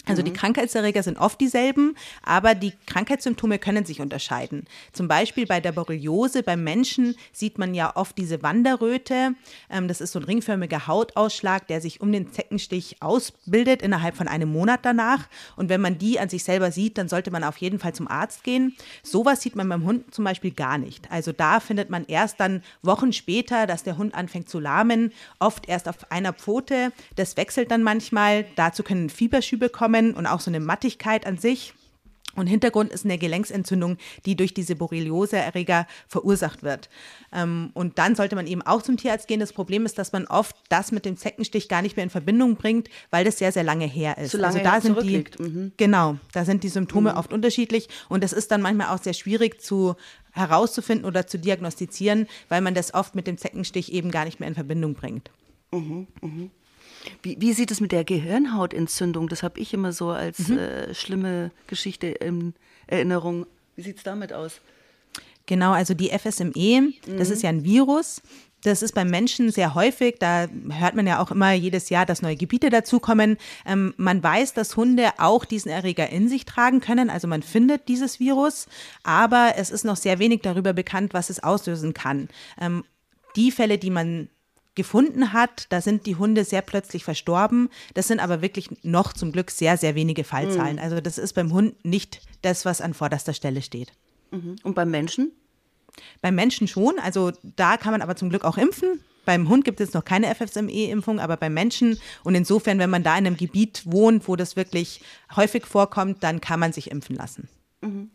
Also 0.06 0.23
die 0.23 0.32
mhm. 0.32 0.37
Krankheitserreger 0.37 1.02
sind 1.02 1.19
oft 1.19 1.41
dieselben, 1.41 1.96
aber 2.23 2.55
die 2.55 2.75
Krankheitssymptome 2.87 3.58
können 3.58 3.87
sich 3.87 4.00
unterscheiden. 4.00 4.67
Zum 4.93 5.08
Beispiel 5.08 5.46
bei 5.46 5.61
der 5.61 5.73
Borreliose 5.73 6.43
beim 6.43 6.62
Menschen 6.62 7.17
sieht 7.32 7.58
man 7.58 7.73
ja 7.75 7.96
oft 7.96 8.19
diese 8.19 8.43
Wanderröte. 8.43 9.35
Ähm, 9.70 9.88
das 9.88 10.02
ist 10.02 10.12
so 10.12 10.19
ein 10.19 10.25
ringförmiger 10.25 10.87
Hautausschlag, 10.87 11.67
der 11.69 11.81
sich 11.81 12.02
um 12.02 12.12
den 12.12 12.32
Zeckenstich 12.32 12.96
ausbildet 13.00 13.81
innerhalb 13.81 14.14
von 14.14 14.29
einem 14.29 14.52
Monat 14.52 14.81
danach. 14.82 15.26
Und 15.56 15.70
wenn 15.70 15.81
man 15.81 15.97
die 15.97 16.20
an 16.20 16.29
sich 16.29 16.44
selber 16.44 16.70
sieht, 16.70 16.99
dann 16.99 17.08
sollte 17.08 17.31
man 17.31 17.43
auf 17.43 17.56
jeden 17.56 17.79
Fall 17.79 17.94
zum 17.94 18.08
Arzt 18.08 18.44
gehen. 18.44 18.76
Sowas 19.02 19.40
sieht 19.40 19.56
man 19.56 19.69
beim 19.69 19.85
Hund 19.85 20.14
zum 20.14 20.25
Beispiel 20.25 20.50
gar 20.50 20.76
nicht. 20.76 21.11
Also 21.11 21.32
da 21.32 21.61
findet 21.61 21.88
man 21.88 22.05
erst 22.05 22.40
dann 22.40 22.62
Wochen 22.82 23.14
später, 23.14 23.67
dass 23.67 23.85
der 23.85 23.97
Hund 23.97 24.14
anfängt 24.14 24.50
zu 24.50 24.61
lahmen, 24.61 25.12
oft 25.38 25.67
erst 25.67 25.88
auf 25.88 26.11
einer 26.12 26.35
Pfote. 26.35 26.93
Das 27.17 27.38
wechselt 27.38 27.70
dann 27.70 27.82
manchmal. 27.82 28.44
Dazu 28.56 28.82
können 28.82 29.08
Fieberschübe 29.08 29.70
kommen 29.70 29.84
kommen 29.85 30.15
und 30.15 30.27
auch 30.27 30.41
so 30.41 30.51
eine 30.51 30.61
Mattigkeit 30.61 31.27
an 31.27 31.37
sich. 31.37 31.75
Und 32.37 32.49
Hintergrund 32.49 32.91
ist 32.91 33.05
eine 33.05 33.19
Gelenksentzündung, 33.19 33.97
die 34.25 34.35
durch 34.35 34.55
diese 34.55 34.75
Borreliose-Erreger 34.75 35.87
verursacht 36.09 36.65
wird. 36.65 36.89
Ähm, 37.33 37.71
und 37.75 37.99
dann 37.99 38.17
sollte 38.17 38.35
man 38.35 38.47
eben 38.47 38.63
auch 38.63 38.83
zum 38.83 38.97
Tierarzt 38.97 39.29
gehen. 39.29 39.39
Das 39.39 39.53
Problem 39.53 39.87
ist, 39.87 39.99
dass 39.99 40.13
man 40.13 40.27
oft 40.27 40.57
das 40.69 40.91
mit 40.91 41.05
dem 41.05 41.17
Zeckenstich 41.17 41.69
gar 41.69 41.83
nicht 41.83 41.97
mehr 41.97 42.03
in 42.03 42.11
Verbindung 42.11 42.57
bringt, 42.57 42.89
weil 43.11 43.25
das 43.25 43.39
sehr, 43.39 43.53
sehr 43.53 43.63
lange 43.63 43.85
her 43.85 44.19
ist. 44.19 44.33
So 44.33 44.39
lange 44.39 44.69
also 44.69 44.71
da 44.71 44.81
sind 44.81 45.03
die, 45.03 45.25
mhm. 45.39 45.73
genau, 45.77 46.17
da 46.33 46.45
sind 46.45 46.65
die 46.65 46.71
Symptome 46.71 47.13
mhm. 47.13 47.19
oft 47.19 47.33
unterschiedlich 47.33 47.89
und 48.09 48.25
das 48.25 48.33
ist 48.33 48.51
dann 48.51 48.63
manchmal 48.63 48.89
auch 48.89 49.03
sehr 49.03 49.15
schwierig 49.15 49.61
zu 49.61 49.95
herauszufinden 50.33 51.05
oder 51.05 51.29
zu 51.29 51.39
diagnostizieren, 51.39 52.27
weil 52.49 52.63
man 52.63 52.75
das 52.75 52.95
oft 52.95 53.15
mit 53.15 53.29
dem 53.29 53.39
Zeckenstich 53.39 53.93
eben 53.93 54.11
gar 54.11 54.25
nicht 54.25 54.41
mehr 54.41 54.49
in 54.49 54.57
Verbindung 54.57 54.95
bringt. 54.95 55.31
Mhm, 55.71 56.09
mh. 56.21 56.49
Wie, 57.23 57.41
wie 57.41 57.53
sieht 57.53 57.71
es 57.71 57.81
mit 57.81 57.93
der 57.93 58.05
Gehirnhautentzündung? 58.05 59.29
Das 59.29 59.43
habe 59.43 59.61
ich 59.61 59.75
immer 59.75 59.93
so 59.93 60.11
als 60.11 60.49
mhm. 60.49 60.59
äh, 60.59 60.95
schlimme 60.95 61.51
Geschichte 61.67 62.09
in 62.09 62.55
Erinnerung. 62.87 63.47
Wie 63.77 63.83
sieht 63.83 63.99
es 63.99 64.03
damit 64.03 64.33
aus? 64.33 64.61
Genau, 65.47 65.73
also 65.73 65.95
die 65.95 66.11
FSME, 66.11 66.81
mhm. 66.81 66.95
das 67.19 67.31
ist 67.31 67.43
ja 67.43 67.51
ein 67.51 67.65
Virus. 67.65 68.23
Das 68.62 68.81
ist 68.81 68.95
beim 68.95 69.09
Menschen 69.09 69.51
sehr 69.51 69.75
häufig. 69.75 70.17
Da 70.19 70.47
hört 70.71 70.95
man 70.95 71.06
ja 71.06 71.23
auch 71.23 71.31
immer 71.31 71.53
jedes 71.53 71.91
Jahr, 71.91 72.06
dass 72.06 72.23
neue 72.23 72.37
Gebiete 72.37 72.71
dazukommen. 72.71 73.37
Ähm, 73.67 73.93
man 73.99 74.23
weiß, 74.23 74.55
dass 74.55 74.75
Hunde 74.77 75.11
auch 75.19 75.45
diesen 75.45 75.71
Erreger 75.71 76.09
in 76.09 76.31
sich 76.31 76.47
tragen 76.47 76.81
können. 76.81 77.11
Also 77.11 77.29
man 77.29 77.43
findet 77.43 77.89
dieses 77.89 78.21
Virus, 78.21 78.67
aber 79.03 79.53
es 79.59 79.71
ist 79.71 79.85
noch 79.85 79.97
sehr 79.97 80.19
wenig 80.19 80.41
darüber 80.41 80.73
bekannt, 80.73 81.12
was 81.12 81.29
es 81.29 81.43
auslösen 81.43 81.93
kann. 81.93 82.29
Ähm, 82.59 82.85
die 83.37 83.50
Fälle, 83.50 83.77
die 83.77 83.91
man 83.91 84.29
gefunden 84.75 85.32
hat, 85.32 85.67
da 85.71 85.81
sind 85.81 86.06
die 86.06 86.17
Hunde 86.17 86.44
sehr 86.44 86.62
plötzlich 86.62 87.05
verstorben. 87.05 87.69
Das 87.94 88.09
sind 88.09 88.21
aber 88.21 88.43
wirklich 88.43 88.69
noch 88.82 89.12
zum 89.12 89.32
Glück 89.32 89.50
sehr, 89.50 89.76
sehr 89.76 89.94
wenige 89.94 90.25
Fallzahlen. 90.25 90.76
Mhm. 90.76 90.82
Also 90.82 91.00
das 91.00 91.19
ist 91.19 91.35
beim 91.35 91.53
Hund 91.53 91.85
nicht 91.85 92.21
das, 92.43 92.65
was 92.65 92.81
an 92.81 92.94
vorderster 92.94 93.35
Stelle 93.35 93.62
steht. 93.62 93.93
Mhm. 94.31 94.56
Und 94.62 94.75
beim 94.75 94.91
Menschen? 94.91 95.32
Beim 96.21 96.35
Menschen 96.35 96.67
schon. 96.67 96.99
Also 96.99 97.32
da 97.43 97.76
kann 97.76 97.93
man 97.93 98.03
aber 98.03 98.17
zum 98.17 98.31
Glück 98.31 98.44
auch 98.44 98.59
impfen. 98.59 99.00
Beim 99.25 99.49
Hund 99.49 99.65
gibt 99.65 99.81
es 99.81 99.94
noch 99.94 100.05
keine 100.05 100.35
FFME-Impfung, 100.35 101.19
aber 101.19 101.37
beim 101.37 101.55
Menschen. 101.55 101.99
Und 102.25 102.35
insofern, 102.35 102.79
wenn 102.79 102.91
man 102.91 103.03
da 103.03 103.17
in 103.17 103.26
einem 103.26 103.37
Gebiet 103.37 103.82
wohnt, 103.87 104.29
wo 104.29 104.37
das 104.37 104.56
wirklich 104.56 105.00
häufig 105.35 105.67
vorkommt, 105.67 106.23
dann 106.23 106.41
kann 106.41 106.61
man 106.61 106.73
sich 106.73 106.91
impfen 106.91 107.17
lassen. 107.17 107.49
Mhm. 107.81 108.11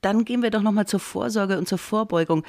Dann 0.00 0.24
gehen 0.24 0.42
wir 0.42 0.50
doch 0.50 0.62
nochmal 0.62 0.86
zur 0.86 1.00
Vorsorge 1.00 1.58
und 1.58 1.68
zur 1.68 1.78
Vorbeugung. 1.78 2.44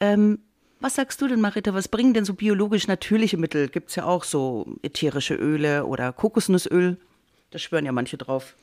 Ähm, 0.00 0.40
was 0.80 0.94
sagst 0.94 1.20
du 1.20 1.28
denn, 1.28 1.40
Marita? 1.40 1.74
Was 1.74 1.88
bringen 1.88 2.14
denn 2.14 2.24
so 2.24 2.34
biologisch 2.34 2.86
natürliche 2.86 3.36
Mittel? 3.36 3.68
Gibt 3.68 3.90
es 3.90 3.96
ja 3.96 4.04
auch 4.04 4.24
so 4.24 4.66
ätherische 4.82 5.34
Öle 5.34 5.86
oder 5.86 6.12
Kokosnussöl. 6.12 6.96
Da 7.50 7.58
schwören 7.58 7.86
ja 7.86 7.92
manche 7.92 8.18
drauf. 8.18 8.54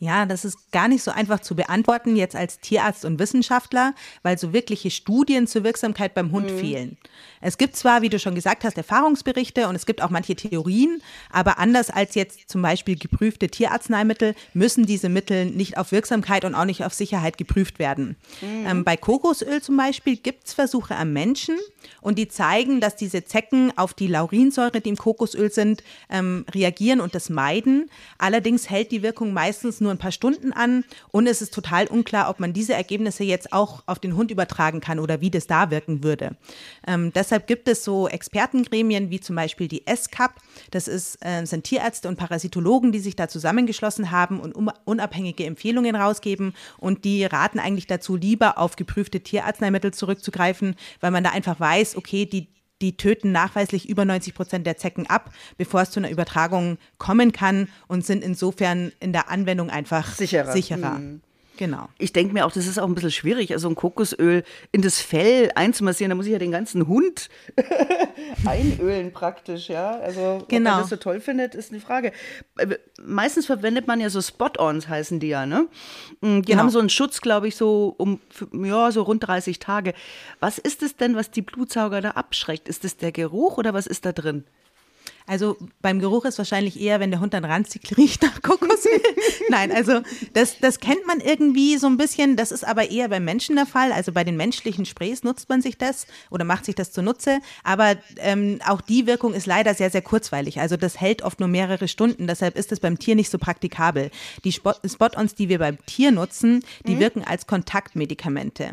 Ja, 0.00 0.26
das 0.26 0.44
ist 0.44 0.72
gar 0.72 0.88
nicht 0.88 1.02
so 1.02 1.12
einfach 1.12 1.40
zu 1.40 1.54
beantworten 1.54 2.16
jetzt 2.16 2.34
als 2.34 2.58
Tierarzt 2.58 3.04
und 3.04 3.18
Wissenschaftler, 3.20 3.94
weil 4.22 4.36
so 4.36 4.52
wirkliche 4.52 4.90
Studien 4.90 5.46
zur 5.46 5.62
Wirksamkeit 5.62 6.14
beim 6.14 6.32
Hund 6.32 6.50
mhm. 6.50 6.58
fehlen. 6.58 6.96
Es 7.40 7.58
gibt 7.58 7.76
zwar, 7.76 8.02
wie 8.02 8.08
du 8.08 8.18
schon 8.18 8.34
gesagt 8.34 8.64
hast, 8.64 8.76
Erfahrungsberichte 8.76 9.68
und 9.68 9.76
es 9.76 9.86
gibt 9.86 10.02
auch 10.02 10.10
manche 10.10 10.34
Theorien, 10.34 11.00
aber 11.30 11.58
anders 11.58 11.90
als 11.90 12.16
jetzt 12.16 12.48
zum 12.48 12.60
Beispiel 12.60 12.96
geprüfte 12.96 13.48
Tierarzneimittel 13.48 14.34
müssen 14.52 14.84
diese 14.84 15.08
Mittel 15.08 15.46
nicht 15.46 15.78
auf 15.78 15.92
Wirksamkeit 15.92 16.44
und 16.44 16.54
auch 16.54 16.64
nicht 16.64 16.84
auf 16.84 16.92
Sicherheit 16.92 17.38
geprüft 17.38 17.78
werden. 17.78 18.16
Mhm. 18.40 18.66
Ähm, 18.66 18.84
bei 18.84 18.96
Kokosöl 18.96 19.62
zum 19.62 19.76
Beispiel 19.76 20.16
gibt 20.16 20.48
es 20.48 20.54
Versuche 20.54 20.96
am 20.96 21.12
Menschen 21.12 21.56
und 22.00 22.18
die 22.18 22.28
zeigen, 22.28 22.80
dass 22.80 22.96
diese 22.96 23.24
Zecken 23.24 23.72
auf 23.76 23.94
die 23.94 24.08
Laurinsäure, 24.08 24.80
die 24.80 24.88
im 24.88 24.96
Kokosöl 24.96 25.52
sind, 25.52 25.84
ähm, 26.10 26.44
reagieren 26.52 27.00
und 27.00 27.14
das 27.14 27.30
meiden. 27.30 27.90
Allerdings 28.18 28.70
hält 28.70 28.90
die 28.90 29.02
Wirkung 29.02 29.32
meistens 29.32 29.80
nur 29.84 29.92
ein 29.92 29.98
paar 29.98 30.10
Stunden 30.10 30.52
an 30.52 30.84
und 31.12 31.28
es 31.28 31.40
ist 31.40 31.54
total 31.54 31.86
unklar, 31.86 32.28
ob 32.28 32.40
man 32.40 32.52
diese 32.52 32.74
Ergebnisse 32.74 33.22
jetzt 33.22 33.52
auch 33.52 33.84
auf 33.86 34.00
den 34.00 34.16
Hund 34.16 34.32
übertragen 34.32 34.80
kann 34.80 34.98
oder 34.98 35.20
wie 35.20 35.30
das 35.30 35.46
da 35.46 35.70
wirken 35.70 36.02
würde. 36.02 36.36
Ähm, 36.86 37.12
deshalb 37.14 37.46
gibt 37.46 37.68
es 37.68 37.84
so 37.84 38.08
Expertengremien 38.08 39.10
wie 39.10 39.20
zum 39.20 39.36
Beispiel 39.36 39.68
die 39.68 39.84
SCAP. 39.88 40.32
Das 40.72 40.88
ist, 40.88 41.24
äh, 41.24 41.44
sind 41.44 41.64
Tierärzte 41.64 42.08
und 42.08 42.16
Parasitologen, 42.16 42.90
die 42.90 42.98
sich 42.98 43.14
da 43.14 43.28
zusammengeschlossen 43.28 44.10
haben 44.10 44.40
und 44.40 44.54
unabhängige 44.84 45.44
Empfehlungen 45.44 45.94
rausgeben 45.94 46.54
und 46.78 47.04
die 47.04 47.24
raten 47.24 47.60
eigentlich 47.60 47.86
dazu, 47.86 48.16
lieber 48.16 48.58
auf 48.58 48.76
geprüfte 48.76 49.20
Tierarzneimittel 49.20 49.94
zurückzugreifen, 49.94 50.74
weil 51.00 51.10
man 51.10 51.22
da 51.22 51.30
einfach 51.30 51.60
weiß, 51.60 51.96
okay, 51.96 52.26
die 52.26 52.48
die 52.82 52.96
töten 52.96 53.32
nachweislich 53.32 53.88
über 53.88 54.04
90 54.04 54.34
Prozent 54.34 54.66
der 54.66 54.76
Zecken 54.76 55.06
ab, 55.06 55.32
bevor 55.56 55.82
es 55.82 55.90
zu 55.90 56.00
einer 56.00 56.10
Übertragung 56.10 56.78
kommen 56.98 57.32
kann 57.32 57.68
und 57.86 58.04
sind 58.04 58.22
insofern 58.24 58.92
in 59.00 59.12
der 59.12 59.30
Anwendung 59.30 59.70
einfach 59.70 60.14
sicherer. 60.14 60.52
sicherer. 60.52 60.98
Mhm. 60.98 61.22
Genau. 61.56 61.88
Ich 61.98 62.12
denke 62.12 62.34
mir 62.34 62.46
auch, 62.46 62.52
das 62.52 62.66
ist 62.66 62.78
auch 62.78 62.86
ein 62.86 62.94
bisschen 62.94 63.12
schwierig, 63.12 63.52
also 63.52 63.68
ein 63.68 63.76
Kokosöl 63.76 64.42
in 64.72 64.82
das 64.82 65.00
Fell 65.00 65.52
einzumassieren, 65.54 66.10
da 66.10 66.16
muss 66.16 66.26
ich 66.26 66.32
ja 66.32 66.38
den 66.38 66.50
ganzen 66.50 66.88
Hund 66.88 67.28
einölen 68.46 69.12
praktisch, 69.12 69.68
ja. 69.68 69.98
Also, 70.00 70.44
genau. 70.48 70.70
ob 70.70 70.74
man 70.74 70.82
das 70.82 70.90
so 70.90 70.96
toll 70.96 71.20
findet, 71.20 71.54
ist 71.54 71.70
eine 71.70 71.80
Frage. 71.80 72.12
Äh, 72.56 72.76
meistens 73.02 73.46
verwendet 73.46 73.86
man 73.86 74.00
ja 74.00 74.10
so 74.10 74.20
Spot-ons, 74.20 74.88
heißen 74.88 75.20
die 75.20 75.28
ja, 75.28 75.46
ne? 75.46 75.68
Mm, 76.20 76.40
die 76.40 76.42
genau. 76.42 76.62
haben 76.62 76.70
so 76.70 76.80
einen 76.80 76.90
Schutz, 76.90 77.20
glaube 77.20 77.46
ich, 77.46 77.56
so 77.56 77.94
um, 77.98 78.20
ja, 78.52 78.90
so 78.90 79.02
rund 79.02 79.26
30 79.26 79.60
Tage. 79.60 79.94
Was 80.40 80.58
ist 80.58 80.82
es 80.82 80.96
denn, 80.96 81.14
was 81.14 81.30
die 81.30 81.42
Blutsauger 81.42 82.00
da 82.00 82.10
abschreckt? 82.10 82.68
Ist 82.68 82.84
es 82.84 82.96
der 82.96 83.12
Geruch 83.12 83.58
oder 83.58 83.74
was 83.74 83.86
ist 83.86 84.06
da 84.06 84.12
drin? 84.12 84.44
Also 85.26 85.56
beim 85.80 86.00
Geruch 86.00 86.26
ist 86.26 86.36
wahrscheinlich 86.36 86.78
eher, 86.78 87.00
wenn 87.00 87.10
der 87.10 87.20
Hund 87.20 87.32
dann 87.32 87.46
ranzig 87.46 87.82
riecht 87.96 88.22
nach 88.22 88.42
Kokosöl. 88.42 89.00
Nein, 89.48 89.72
also 89.72 90.02
das, 90.34 90.58
das 90.58 90.80
kennt 90.80 91.06
man 91.06 91.20
irgendwie 91.20 91.78
so 91.78 91.86
ein 91.86 91.96
bisschen. 91.96 92.36
Das 92.36 92.52
ist 92.52 92.66
aber 92.66 92.90
eher 92.90 93.08
beim 93.08 93.24
Menschen 93.24 93.56
der 93.56 93.64
Fall. 93.64 93.90
Also 93.92 94.12
bei 94.12 94.22
den 94.22 94.36
menschlichen 94.36 94.84
Sprays 94.84 95.22
nutzt 95.22 95.48
man 95.48 95.62
sich 95.62 95.78
das 95.78 96.06
oder 96.30 96.44
macht 96.44 96.66
sich 96.66 96.74
das 96.74 96.92
zunutze. 96.92 97.40
Aber 97.62 97.96
ähm, 98.18 98.60
auch 98.66 98.82
die 98.82 99.06
Wirkung 99.06 99.32
ist 99.32 99.46
leider 99.46 99.74
sehr, 99.74 99.88
sehr 99.88 100.02
kurzweilig. 100.02 100.60
Also 100.60 100.76
das 100.76 101.00
hält 101.00 101.22
oft 101.22 101.40
nur 101.40 101.48
mehrere 101.48 101.88
Stunden. 101.88 102.26
Deshalb 102.26 102.56
ist 102.56 102.70
es 102.70 102.80
beim 102.80 102.98
Tier 102.98 103.14
nicht 103.14 103.30
so 103.30 103.38
praktikabel. 103.38 104.10
Die 104.44 104.52
Spot-ons, 104.52 105.34
die 105.34 105.48
wir 105.48 105.58
beim 105.58 105.78
Tier 105.86 106.10
nutzen, 106.10 106.62
die 106.86 106.96
mhm. 106.96 107.00
wirken 107.00 107.24
als 107.24 107.46
Kontaktmedikamente. 107.46 108.72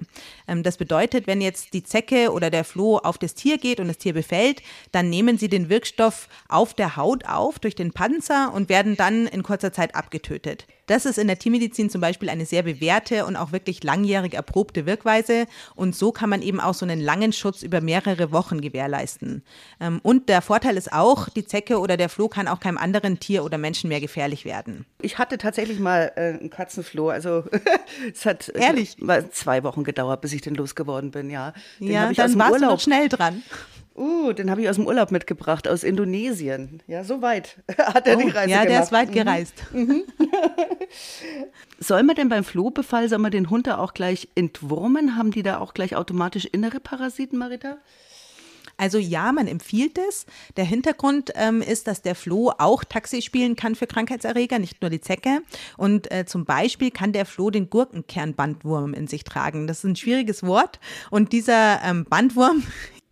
Ähm, 0.49 0.63
das 0.63 0.75
bedeutet, 0.75 1.27
wenn 1.27 1.39
jetzt 1.39 1.73
die 1.73 1.83
Zecke 1.83 2.33
oder 2.33 2.49
der 2.49 2.65
Floh 2.65 2.97
auf 2.97 3.17
das 3.17 3.35
Tier 3.35 3.57
geht 3.57 3.79
und 3.79 3.87
das 3.87 3.99
Tier 3.99 4.13
befällt, 4.13 4.61
dann 4.91 5.09
nehmen 5.09 5.37
sie 5.37 5.47
den 5.47 5.69
Wirkstoff 5.69 6.27
auf 6.51 6.73
der 6.73 6.95
Haut 6.95 7.25
auf 7.25 7.59
durch 7.59 7.75
den 7.75 7.91
Panzer 7.91 8.53
und 8.53 8.69
werden 8.69 8.97
dann 8.97 9.27
in 9.27 9.43
kurzer 9.43 9.71
Zeit 9.73 9.95
abgetötet. 9.95 10.67
Das 10.91 11.05
ist 11.05 11.17
in 11.17 11.27
der 11.27 11.39
Tiermedizin 11.39 11.89
zum 11.89 12.01
Beispiel 12.01 12.29
eine 12.29 12.45
sehr 12.45 12.63
bewährte 12.63 13.25
und 13.25 13.37
auch 13.37 13.53
wirklich 13.53 13.81
langjährig 13.81 14.33
erprobte 14.33 14.85
Wirkweise. 14.85 15.45
Und 15.73 15.95
so 15.95 16.11
kann 16.11 16.29
man 16.29 16.41
eben 16.41 16.59
auch 16.59 16.73
so 16.73 16.85
einen 16.85 16.99
langen 16.99 17.31
Schutz 17.31 17.63
über 17.63 17.79
mehrere 17.79 18.33
Wochen 18.33 18.59
gewährleisten. 18.59 19.43
Ähm, 19.79 20.01
und 20.03 20.27
der 20.27 20.41
Vorteil 20.41 20.75
ist 20.75 20.91
auch, 20.91 21.29
die 21.29 21.45
Zecke 21.45 21.79
oder 21.79 21.95
der 21.95 22.09
Floh 22.09 22.27
kann 22.27 22.49
auch 22.49 22.59
keinem 22.59 22.77
anderen 22.77 23.19
Tier 23.19 23.45
oder 23.45 23.57
Menschen 23.57 23.87
mehr 23.87 24.01
gefährlich 24.01 24.43
werden. 24.43 24.85
Ich 25.01 25.17
hatte 25.17 25.37
tatsächlich 25.37 25.79
mal 25.79 26.11
äh, 26.17 26.39
einen 26.39 26.49
Katzenfloh. 26.49 27.09
Also 27.09 27.45
es 28.13 28.25
hat 28.25 28.49
Ehrlich? 28.49 28.97
zwei 29.31 29.63
Wochen 29.63 29.85
gedauert, 29.85 30.19
bis 30.19 30.33
ich 30.33 30.41
den 30.41 30.55
losgeworden 30.55 31.11
bin, 31.11 31.29
ja. 31.29 31.53
Den 31.79 31.87
ja, 31.87 32.11
dann 32.11 32.37
warst 32.37 32.51
Urlaub. 32.51 32.59
du 32.59 32.75
noch 32.75 32.79
schnell 32.81 33.07
dran. 33.07 33.43
Uh, 34.01 34.33
den 34.33 34.49
habe 34.49 34.63
ich 34.63 34.67
aus 34.69 34.77
dem 34.77 34.87
Urlaub 34.87 35.11
mitgebracht, 35.11 35.67
aus 35.67 35.83
Indonesien. 35.83 36.81
Ja, 36.87 37.03
so 37.03 37.21
weit 37.21 37.57
hat 37.77 38.07
er 38.07 38.17
oh, 38.17 38.21
die 38.21 38.29
Reise 38.29 38.49
ja, 38.49 38.63
gemacht. 38.63 38.63
Ja, 38.63 38.65
der 38.65 38.83
ist 38.83 38.91
weit 38.91 39.09
mhm. 39.09 39.13
gereist. 39.13 39.53
Mhm. 39.73 40.03
soll 41.79 42.01
man 42.01 42.15
denn 42.15 42.27
beim 42.27 42.43
Flohbefall, 42.43 43.09
soll 43.09 43.19
man 43.19 43.29
den 43.29 43.51
Hund 43.51 43.67
da 43.67 43.77
auch 43.77 43.93
gleich 43.93 44.27
entwurmen? 44.33 45.17
Haben 45.17 45.29
die 45.29 45.43
da 45.43 45.59
auch 45.59 45.75
gleich 45.75 45.95
automatisch 45.95 46.45
innere 46.45 46.79
Parasiten, 46.79 47.37
Marita? 47.37 47.77
Also 48.75 48.97
ja, 48.97 49.31
man 49.31 49.45
empfiehlt 49.45 49.99
es. 49.99 50.25
Der 50.57 50.65
Hintergrund 50.65 51.31
ähm, 51.35 51.61
ist, 51.61 51.85
dass 51.85 52.01
der 52.01 52.15
Floh 52.15 52.51
auch 52.57 52.83
Taxi 52.83 53.21
spielen 53.21 53.55
kann 53.55 53.75
für 53.75 53.85
Krankheitserreger, 53.85 54.57
nicht 54.57 54.81
nur 54.81 54.89
die 54.89 55.01
Zecke. 55.01 55.43
Und 55.77 56.11
äh, 56.11 56.25
zum 56.25 56.45
Beispiel 56.45 56.89
kann 56.89 57.13
der 57.13 57.27
Floh 57.27 57.51
den 57.51 57.69
Gurkenkernbandwurm 57.69 58.95
in 58.95 59.05
sich 59.05 59.23
tragen. 59.23 59.67
Das 59.67 59.79
ist 59.79 59.83
ein 59.83 59.95
schwieriges 59.95 60.41
Wort. 60.41 60.79
Und 61.11 61.33
dieser 61.33 61.83
ähm, 61.83 62.05
Bandwurm 62.05 62.63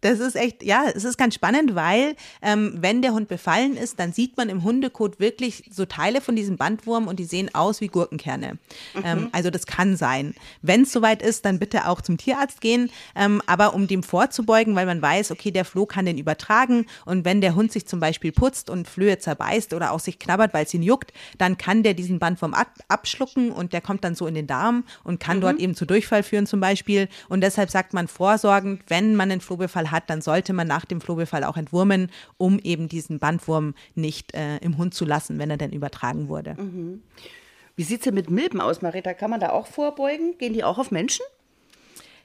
das 0.01 0.19
ist 0.19 0.35
echt, 0.35 0.63
ja, 0.63 0.85
es 0.93 1.03
ist 1.03 1.17
ganz 1.17 1.35
spannend, 1.35 1.75
weil 1.75 2.15
ähm, 2.41 2.77
wenn 2.79 3.01
der 3.01 3.13
Hund 3.13 3.27
befallen 3.27 3.75
ist, 3.75 3.99
dann 3.99 4.13
sieht 4.13 4.37
man 4.37 4.49
im 4.49 4.63
Hundekot 4.63 5.19
wirklich 5.19 5.69
so 5.71 5.85
Teile 5.85 6.21
von 6.21 6.35
diesem 6.35 6.57
Bandwurm 6.57 7.07
und 7.07 7.19
die 7.19 7.25
sehen 7.25 7.53
aus 7.53 7.81
wie 7.81 7.87
Gurkenkerne. 7.87 8.57
Mhm. 8.93 9.01
Ähm, 9.03 9.29
also 9.31 9.49
das 9.49 9.65
kann 9.65 9.97
sein. 9.97 10.35
Wenn 10.61 10.83
es 10.83 10.91
soweit 10.91 11.21
ist, 11.21 11.45
dann 11.45 11.59
bitte 11.59 11.87
auch 11.87 12.01
zum 12.01 12.17
Tierarzt 12.17 12.61
gehen. 12.61 12.91
Ähm, 13.15 13.41
aber 13.45 13.73
um 13.73 13.87
dem 13.87 14.03
vorzubeugen, 14.03 14.75
weil 14.75 14.85
man 14.85 15.01
weiß, 15.01 15.31
okay, 15.31 15.51
der 15.51 15.65
Floh 15.65 15.85
kann 15.85 16.05
den 16.05 16.17
übertragen 16.17 16.85
und 17.05 17.25
wenn 17.25 17.41
der 17.41 17.55
Hund 17.55 17.71
sich 17.71 17.85
zum 17.85 17.99
Beispiel 17.99 18.31
putzt 18.31 18.69
und 18.69 18.87
Flöhe 18.87 19.19
zerbeißt 19.19 19.73
oder 19.73 19.91
auch 19.91 19.99
sich 19.99 20.19
knabbert, 20.19 20.53
weil 20.53 20.65
es 20.65 20.73
ihn 20.73 20.83
juckt, 20.83 21.11
dann 21.37 21.57
kann 21.57 21.83
der 21.83 21.93
diesen 21.93 22.19
Bandwurm 22.19 22.53
ab 22.53 22.69
abschlucken 22.87 23.51
und 23.51 23.73
der 23.73 23.81
kommt 23.81 24.03
dann 24.03 24.15
so 24.15 24.27
in 24.27 24.35
den 24.35 24.47
Darm 24.47 24.83
und 25.03 25.19
kann 25.19 25.37
mhm. 25.37 25.41
dort 25.41 25.59
eben 25.59 25.75
zu 25.75 25.85
Durchfall 25.85 26.23
führen 26.23 26.47
zum 26.47 26.59
Beispiel. 26.59 27.07
Und 27.27 27.41
deshalb 27.41 27.69
sagt 27.69 27.93
man 27.93 28.07
vorsorgend, 28.07 28.83
wenn 28.87 29.15
man 29.15 29.31
einen 29.31 29.41
Flohbefall 29.41 29.88
hat, 29.91 30.09
dann 30.09 30.21
sollte 30.21 30.53
man 30.53 30.67
nach 30.67 30.85
dem 30.85 31.01
Flohbefall 31.01 31.43
auch 31.43 31.57
entwurmen, 31.57 32.11
um 32.37 32.59
eben 32.59 32.87
diesen 32.89 33.19
Bandwurm 33.19 33.73
nicht 33.95 34.33
äh, 34.33 34.57
im 34.57 34.77
Hund 34.77 34.93
zu 34.93 35.05
lassen, 35.05 35.39
wenn 35.39 35.49
er 35.49 35.57
denn 35.57 35.71
übertragen 35.71 36.27
wurde. 36.27 36.55
Mhm. 36.55 37.03
Wie 37.75 37.83
sieht 37.83 37.99
es 37.99 38.03
denn 38.03 38.15
mit 38.15 38.29
Milben 38.29 38.59
aus, 38.59 38.81
Marita? 38.81 39.13
Kann 39.13 39.29
man 39.29 39.39
da 39.39 39.51
auch 39.51 39.67
vorbeugen? 39.67 40.37
Gehen 40.37 40.53
die 40.53 40.63
auch 40.63 40.77
auf 40.77 40.91
Menschen? 40.91 41.25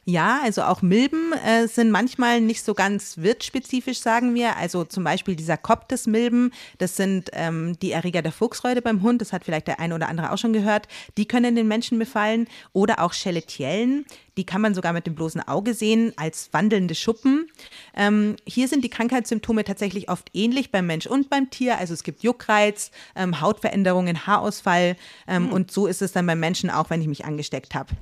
Ja, 0.07 0.41
also 0.43 0.63
auch 0.63 0.83
Milben 0.83 1.33
äh, 1.33 1.67
sind 1.67 1.91
manchmal 1.91 2.43
nicht 2.43 2.63
so 2.63 2.75
ganz 2.75 3.17
wirtsspezifisch, 3.19 4.01
sagen 4.01 4.35
wir. 4.35 4.57
Also 4.57 4.85
zum 4.85 5.03
Beispiel 5.03 5.35
dieser 5.35 5.57
Koptes-Milben, 5.57 6.53
das 6.77 6.97
sind 6.97 7.31
ähm, 7.33 7.79
die 7.81 7.93
Erreger 7.93 8.21
der 8.21 8.33
Fuchsreude 8.33 8.83
beim 8.83 9.01
Hund, 9.01 9.23
das 9.23 9.33
hat 9.33 9.47
vielleicht 9.47 9.67
der 9.67 9.81
eine 9.81 9.95
oder 9.95 10.09
andere 10.09 10.33
auch 10.33 10.37
schon 10.37 10.53
gehört. 10.53 10.89
Die 11.17 11.27
können 11.27 11.57
den 11.57 11.69
Menschen 11.69 11.99
befallen. 11.99 12.49
Oder 12.75 13.01
auch 13.01 13.15
Scheletiellen, 13.15 14.05
die 14.37 14.45
kann 14.45 14.61
man 14.61 14.75
sogar 14.75 14.93
mit 14.93 15.07
dem 15.07 15.15
bloßen 15.15 15.41
Auge 15.41 15.73
sehen 15.73 16.13
als 16.17 16.51
wandelnde 16.53 16.95
Schuppen. 16.95 17.49
Ähm, 17.97 18.37
hier 18.47 18.69
sind 18.69 18.85
die 18.85 18.91
Krankheitssymptome 18.91 19.65
tatsächlich 19.65 20.11
oft 20.11 20.29
ähnlich 20.35 20.71
beim 20.71 20.87
Mensch 20.87 21.07
und 21.07 21.31
beim 21.31 21.49
Tier. 21.49 21.79
Also 21.79 21.95
es 21.95 22.03
gibt 22.03 22.23
Juckreiz, 22.23 22.91
ähm, 23.17 23.41
Hautveränderungen, 23.41 24.27
Haarausfall. 24.27 24.97
Ähm, 25.27 25.45
mhm. 25.45 25.53
Und 25.53 25.71
so 25.71 25.87
ist 25.87 26.03
es 26.03 26.13
dann 26.13 26.27
beim 26.27 26.41
Menschen 26.41 26.69
auch, 26.69 26.91
wenn 26.91 27.01
ich 27.01 27.09
mich 27.09 27.25
angesteckt 27.25 27.75
habe. 27.75 27.95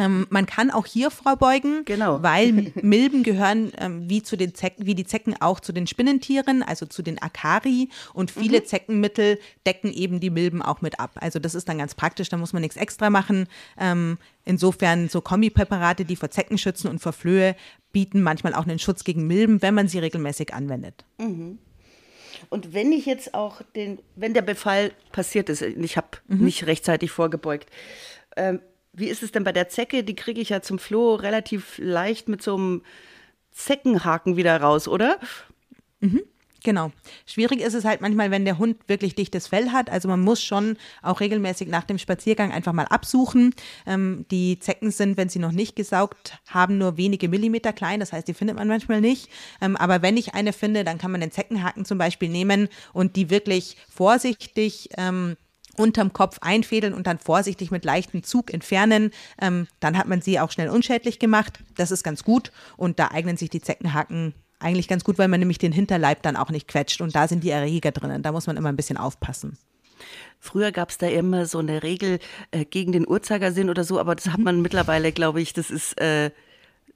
Ähm, 0.00 0.26
man 0.30 0.46
kann 0.46 0.70
auch 0.70 0.86
hier 0.86 1.10
vorbeugen, 1.10 1.84
genau. 1.84 2.22
weil 2.22 2.72
Milben 2.82 3.22
gehören 3.22 3.70
ähm, 3.76 4.08
wie, 4.08 4.22
zu 4.22 4.36
den 4.36 4.54
Zecken, 4.54 4.86
wie 4.86 4.94
die 4.94 5.04
Zecken 5.04 5.36
auch 5.40 5.60
zu 5.60 5.72
den 5.72 5.86
Spinnentieren, 5.86 6.62
also 6.62 6.86
zu 6.86 7.02
den 7.02 7.20
Akari. 7.20 7.90
Und 8.14 8.30
viele 8.30 8.60
mhm. 8.60 8.64
Zeckenmittel 8.64 9.38
decken 9.66 9.92
eben 9.92 10.18
die 10.18 10.30
Milben 10.30 10.62
auch 10.62 10.80
mit 10.80 10.98
ab. 10.98 11.12
Also 11.16 11.38
das 11.38 11.54
ist 11.54 11.68
dann 11.68 11.78
ganz 11.78 11.94
praktisch, 11.94 12.30
da 12.30 12.38
muss 12.38 12.54
man 12.54 12.62
nichts 12.62 12.76
extra 12.76 13.10
machen. 13.10 13.46
Ähm, 13.78 14.16
insofern 14.46 15.10
so 15.10 15.20
Kombipräparate, 15.20 16.06
die 16.06 16.16
vor 16.16 16.30
Zecken 16.30 16.56
schützen 16.56 16.88
und 16.88 17.00
vor 17.00 17.12
Flöhe, 17.12 17.54
bieten 17.92 18.22
manchmal 18.22 18.54
auch 18.54 18.66
einen 18.66 18.78
Schutz 18.78 19.04
gegen 19.04 19.26
Milben, 19.26 19.60
wenn 19.60 19.74
man 19.74 19.86
sie 19.86 19.98
regelmäßig 19.98 20.54
anwendet. 20.54 21.04
Mhm. 21.18 21.58
Und 22.48 22.72
wenn 22.72 22.90
ich 22.90 23.04
jetzt 23.04 23.34
auch 23.34 23.60
den, 23.76 23.98
wenn 24.16 24.32
der 24.32 24.42
Befall 24.42 24.92
passiert 25.12 25.50
ist, 25.50 25.60
ich 25.60 25.96
habe 25.98 26.08
mhm. 26.28 26.44
nicht 26.44 26.66
rechtzeitig 26.66 27.10
vorgebeugt, 27.10 27.68
ähm, 28.36 28.60
wie 28.92 29.08
ist 29.08 29.22
es 29.22 29.32
denn 29.32 29.44
bei 29.44 29.52
der 29.52 29.68
Zecke? 29.68 30.04
Die 30.04 30.16
kriege 30.16 30.40
ich 30.40 30.48
ja 30.48 30.62
zum 30.62 30.78
Floh 30.78 31.14
relativ 31.14 31.78
leicht 31.78 32.28
mit 32.28 32.42
so 32.42 32.56
einem 32.56 32.82
Zeckenhaken 33.52 34.36
wieder 34.36 34.60
raus, 34.60 34.88
oder? 34.88 35.18
Mhm. 36.00 36.22
Genau. 36.62 36.92
Schwierig 37.26 37.60
ist 37.60 37.74
es 37.74 37.84
halt 37.84 38.00
manchmal, 38.00 38.30
wenn 38.30 38.44
der 38.44 38.58
Hund 38.58 38.76
wirklich 38.86 39.14
dichtes 39.14 39.46
Fell 39.46 39.70
hat. 39.70 39.88
Also 39.88 40.08
man 40.08 40.20
muss 40.20 40.42
schon 40.42 40.76
auch 41.02 41.20
regelmäßig 41.20 41.68
nach 41.68 41.84
dem 41.84 41.98
Spaziergang 41.98 42.52
einfach 42.52 42.72
mal 42.72 42.84
absuchen. 42.84 43.54
Ähm, 43.86 44.26
die 44.30 44.58
Zecken 44.58 44.90
sind, 44.90 45.16
wenn 45.16 45.28
sie 45.28 45.38
noch 45.38 45.52
nicht 45.52 45.74
gesaugt 45.74 46.38
haben, 46.46 46.76
nur 46.76 46.96
wenige 46.96 47.28
Millimeter 47.28 47.72
klein. 47.72 48.00
Das 48.00 48.12
heißt, 48.12 48.28
die 48.28 48.34
findet 48.34 48.56
man 48.56 48.68
manchmal 48.68 49.00
nicht. 49.00 49.30
Ähm, 49.60 49.76
aber 49.76 50.02
wenn 50.02 50.16
ich 50.16 50.34
eine 50.34 50.52
finde, 50.52 50.84
dann 50.84 50.98
kann 50.98 51.10
man 51.10 51.22
den 51.22 51.32
Zeckenhaken 51.32 51.84
zum 51.84 51.98
Beispiel 51.98 52.28
nehmen 52.28 52.68
und 52.92 53.16
die 53.16 53.30
wirklich 53.30 53.76
vorsichtig 53.88 54.90
ähm, 54.98 55.36
unterm 55.76 56.12
Kopf 56.12 56.38
einfädeln 56.40 56.94
und 56.94 57.06
dann 57.06 57.18
vorsichtig 57.18 57.70
mit 57.70 57.84
leichtem 57.84 58.22
Zug 58.22 58.52
entfernen. 58.52 59.10
Ähm, 59.40 59.66
dann 59.80 59.96
hat 59.96 60.08
man 60.08 60.20
sie 60.20 60.40
auch 60.40 60.50
schnell 60.50 60.68
unschädlich 60.68 61.18
gemacht. 61.18 61.60
Das 61.76 61.90
ist 61.90 62.02
ganz 62.02 62.24
gut 62.24 62.52
und 62.76 62.98
da 62.98 63.08
eignen 63.08 63.36
sich 63.36 63.50
die 63.50 63.60
Zeckenhaken 63.60 64.34
eigentlich 64.58 64.88
ganz 64.88 65.04
gut, 65.04 65.18
weil 65.18 65.28
man 65.28 65.40
nämlich 65.40 65.58
den 65.58 65.72
Hinterleib 65.72 66.22
dann 66.22 66.36
auch 66.36 66.50
nicht 66.50 66.68
quetscht 66.68 67.00
und 67.00 67.14
da 67.14 67.26
sind 67.28 67.44
die 67.44 67.50
Erreger 67.50 67.92
drinnen. 67.92 68.22
Da 68.22 68.32
muss 68.32 68.46
man 68.46 68.56
immer 68.56 68.68
ein 68.68 68.76
bisschen 68.76 68.98
aufpassen. 68.98 69.58
Früher 70.38 70.72
gab 70.72 70.90
es 70.90 70.98
da 70.98 71.06
immer 71.06 71.46
so 71.46 71.58
eine 71.58 71.82
Regel 71.82 72.18
äh, 72.50 72.64
gegen 72.64 72.92
den 72.92 73.06
Uhrzeigersinn 73.06 73.68
oder 73.68 73.84
so, 73.84 73.98
aber 73.98 74.14
das 74.14 74.28
hat 74.28 74.40
man 74.40 74.62
mittlerweile, 74.62 75.12
glaube 75.12 75.40
ich, 75.40 75.52
das 75.52 75.70
ist 75.70 76.00
äh, 76.00 76.30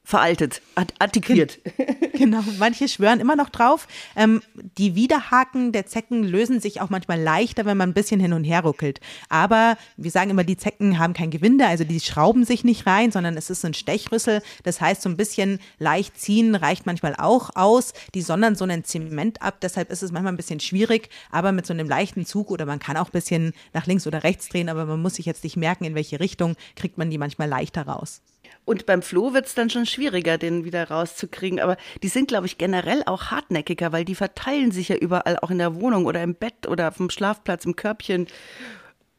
veraltet, 0.04 0.61
antiquiert. 0.99 1.58
Genau, 2.14 2.44
manche 2.61 2.87
schwören 2.87 3.18
immer 3.18 3.34
noch 3.34 3.49
drauf. 3.49 3.88
Ähm, 4.14 4.40
die 4.78 4.94
Widerhaken 4.94 5.73
der 5.73 5.87
Zecken 5.87 6.23
lösen 6.23 6.61
sich 6.61 6.80
auch 6.80 6.88
manchmal 6.88 7.20
leichter, 7.20 7.64
wenn 7.64 7.76
man 7.76 7.90
ein 7.90 7.94
bisschen 7.94 8.20
hin 8.20 8.32
und 8.32 8.44
her 8.44 8.61
ruckelt. 8.61 9.00
Aber 9.28 9.76
wir 9.96 10.12
sagen 10.12 10.30
immer, 10.30 10.44
die 10.44 10.56
Zecken 10.56 11.00
haben 11.00 11.12
kein 11.12 11.30
Gewinde, 11.30 11.66
also 11.66 11.82
die 11.82 11.99
schrauben 11.99 12.44
sich 12.44 12.62
nicht 12.62 12.87
rein, 12.87 13.11
sondern 13.11 13.37
es 13.37 13.50
ist 13.50 13.64
ein 13.64 13.75
Stechrüssel. 13.75 14.42
Das 14.62 14.80
heißt, 14.80 15.02
so 15.02 15.08
ein 15.08 15.16
bisschen 15.16 15.58
leicht 15.80 16.16
ziehen 16.20 16.54
reicht 16.54 16.87
manchmal 16.87 17.16
auch 17.18 17.50
aus. 17.56 17.94
Die 18.14 18.23
sondern 18.23 18.54
so 18.54 18.62
einen 18.62 18.84
Zement 18.84 19.42
ab, 19.42 19.56
deshalb 19.61 19.90
ist 19.90 20.04
es 20.04 20.12
manchmal 20.12 20.32
ein 20.32 20.37
bisschen 20.38 20.61
schwierig, 20.61 21.08
aber 21.32 21.50
mit 21.50 21.66
so 21.66 21.73
einem 21.73 21.88
leichten 21.88 22.26
Zug 22.26 22.52
oder 22.52 22.64
man 22.64 22.78
kann 22.78 22.96
auch 22.96 23.08
ein 23.08 23.12
bisschen 23.12 23.54
nach 23.73 23.87
links 23.87 24.06
oder 24.06 24.23
rechts 24.23 24.49
drehen, 24.49 24.68
aber 24.68 24.84
man 24.84 25.02
muss 25.02 25.16
sich 25.16 25.26
jetzt 25.26 25.42
nicht 25.42 25.56
merken, 25.56 25.84
in 25.84 25.96
welche 25.96 26.20
Richtung, 26.20 26.54
kriegt 26.76 26.96
man 26.96 27.11
die 27.11 27.18
manchmal 27.18 27.49
leichter 27.49 27.88
raus. 27.88 28.23
Und 28.64 28.86
beim 28.86 29.02
Floh 29.02 29.34
wird 29.34 29.46
es 29.46 29.54
dann 29.54 29.70
schon 29.70 29.86
schwieriger, 29.86 30.38
den 30.38 30.64
wieder 30.64 30.88
rauszukriegen. 30.90 31.60
Aber 31.60 31.76
die 32.02 32.08
sind, 32.08 32.28
glaube 32.28 32.46
ich, 32.46 32.58
generell 32.58 33.02
auch 33.06 33.26
hartnäckiger, 33.26 33.92
weil 33.92 34.04
die 34.04 34.14
verteilen 34.14 34.70
sich 34.70 34.88
ja 34.88 34.96
überall, 34.96 35.38
auch 35.38 35.50
in 35.50 35.58
der 35.58 35.74
Wohnung 35.80 36.06
oder 36.06 36.22
im 36.22 36.34
Bett 36.34 36.66
oder 36.66 36.88
auf 36.88 36.96
dem 36.96 37.10
Schlafplatz, 37.10 37.64
im 37.64 37.76
Körbchen. 37.76 38.26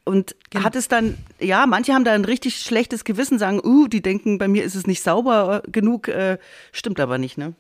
Und 0.04 0.36
genau. 0.52 0.66
hat 0.66 0.76
es 0.76 0.88
dann, 0.88 1.18
ja, 1.40 1.66
manche 1.66 1.94
haben 1.94 2.06
da 2.06 2.14
ein 2.14 2.26
richtig 2.26 2.58
schlechtes 2.58 3.04
Gewissen, 3.04 3.40
sagen, 3.40 3.60
uh, 3.64 3.88
die 3.88 4.02
denken, 4.02 4.38
bei 4.38 4.48
mir 4.48 4.64
ist 4.64 4.76
es 4.76 4.86
nicht 4.86 5.02
sauber 5.02 5.64
genug, 5.72 6.08
äh, 6.08 6.38
stimmt 6.72 7.00
aber 7.00 7.18
nicht, 7.18 7.38
ne? 7.38 7.54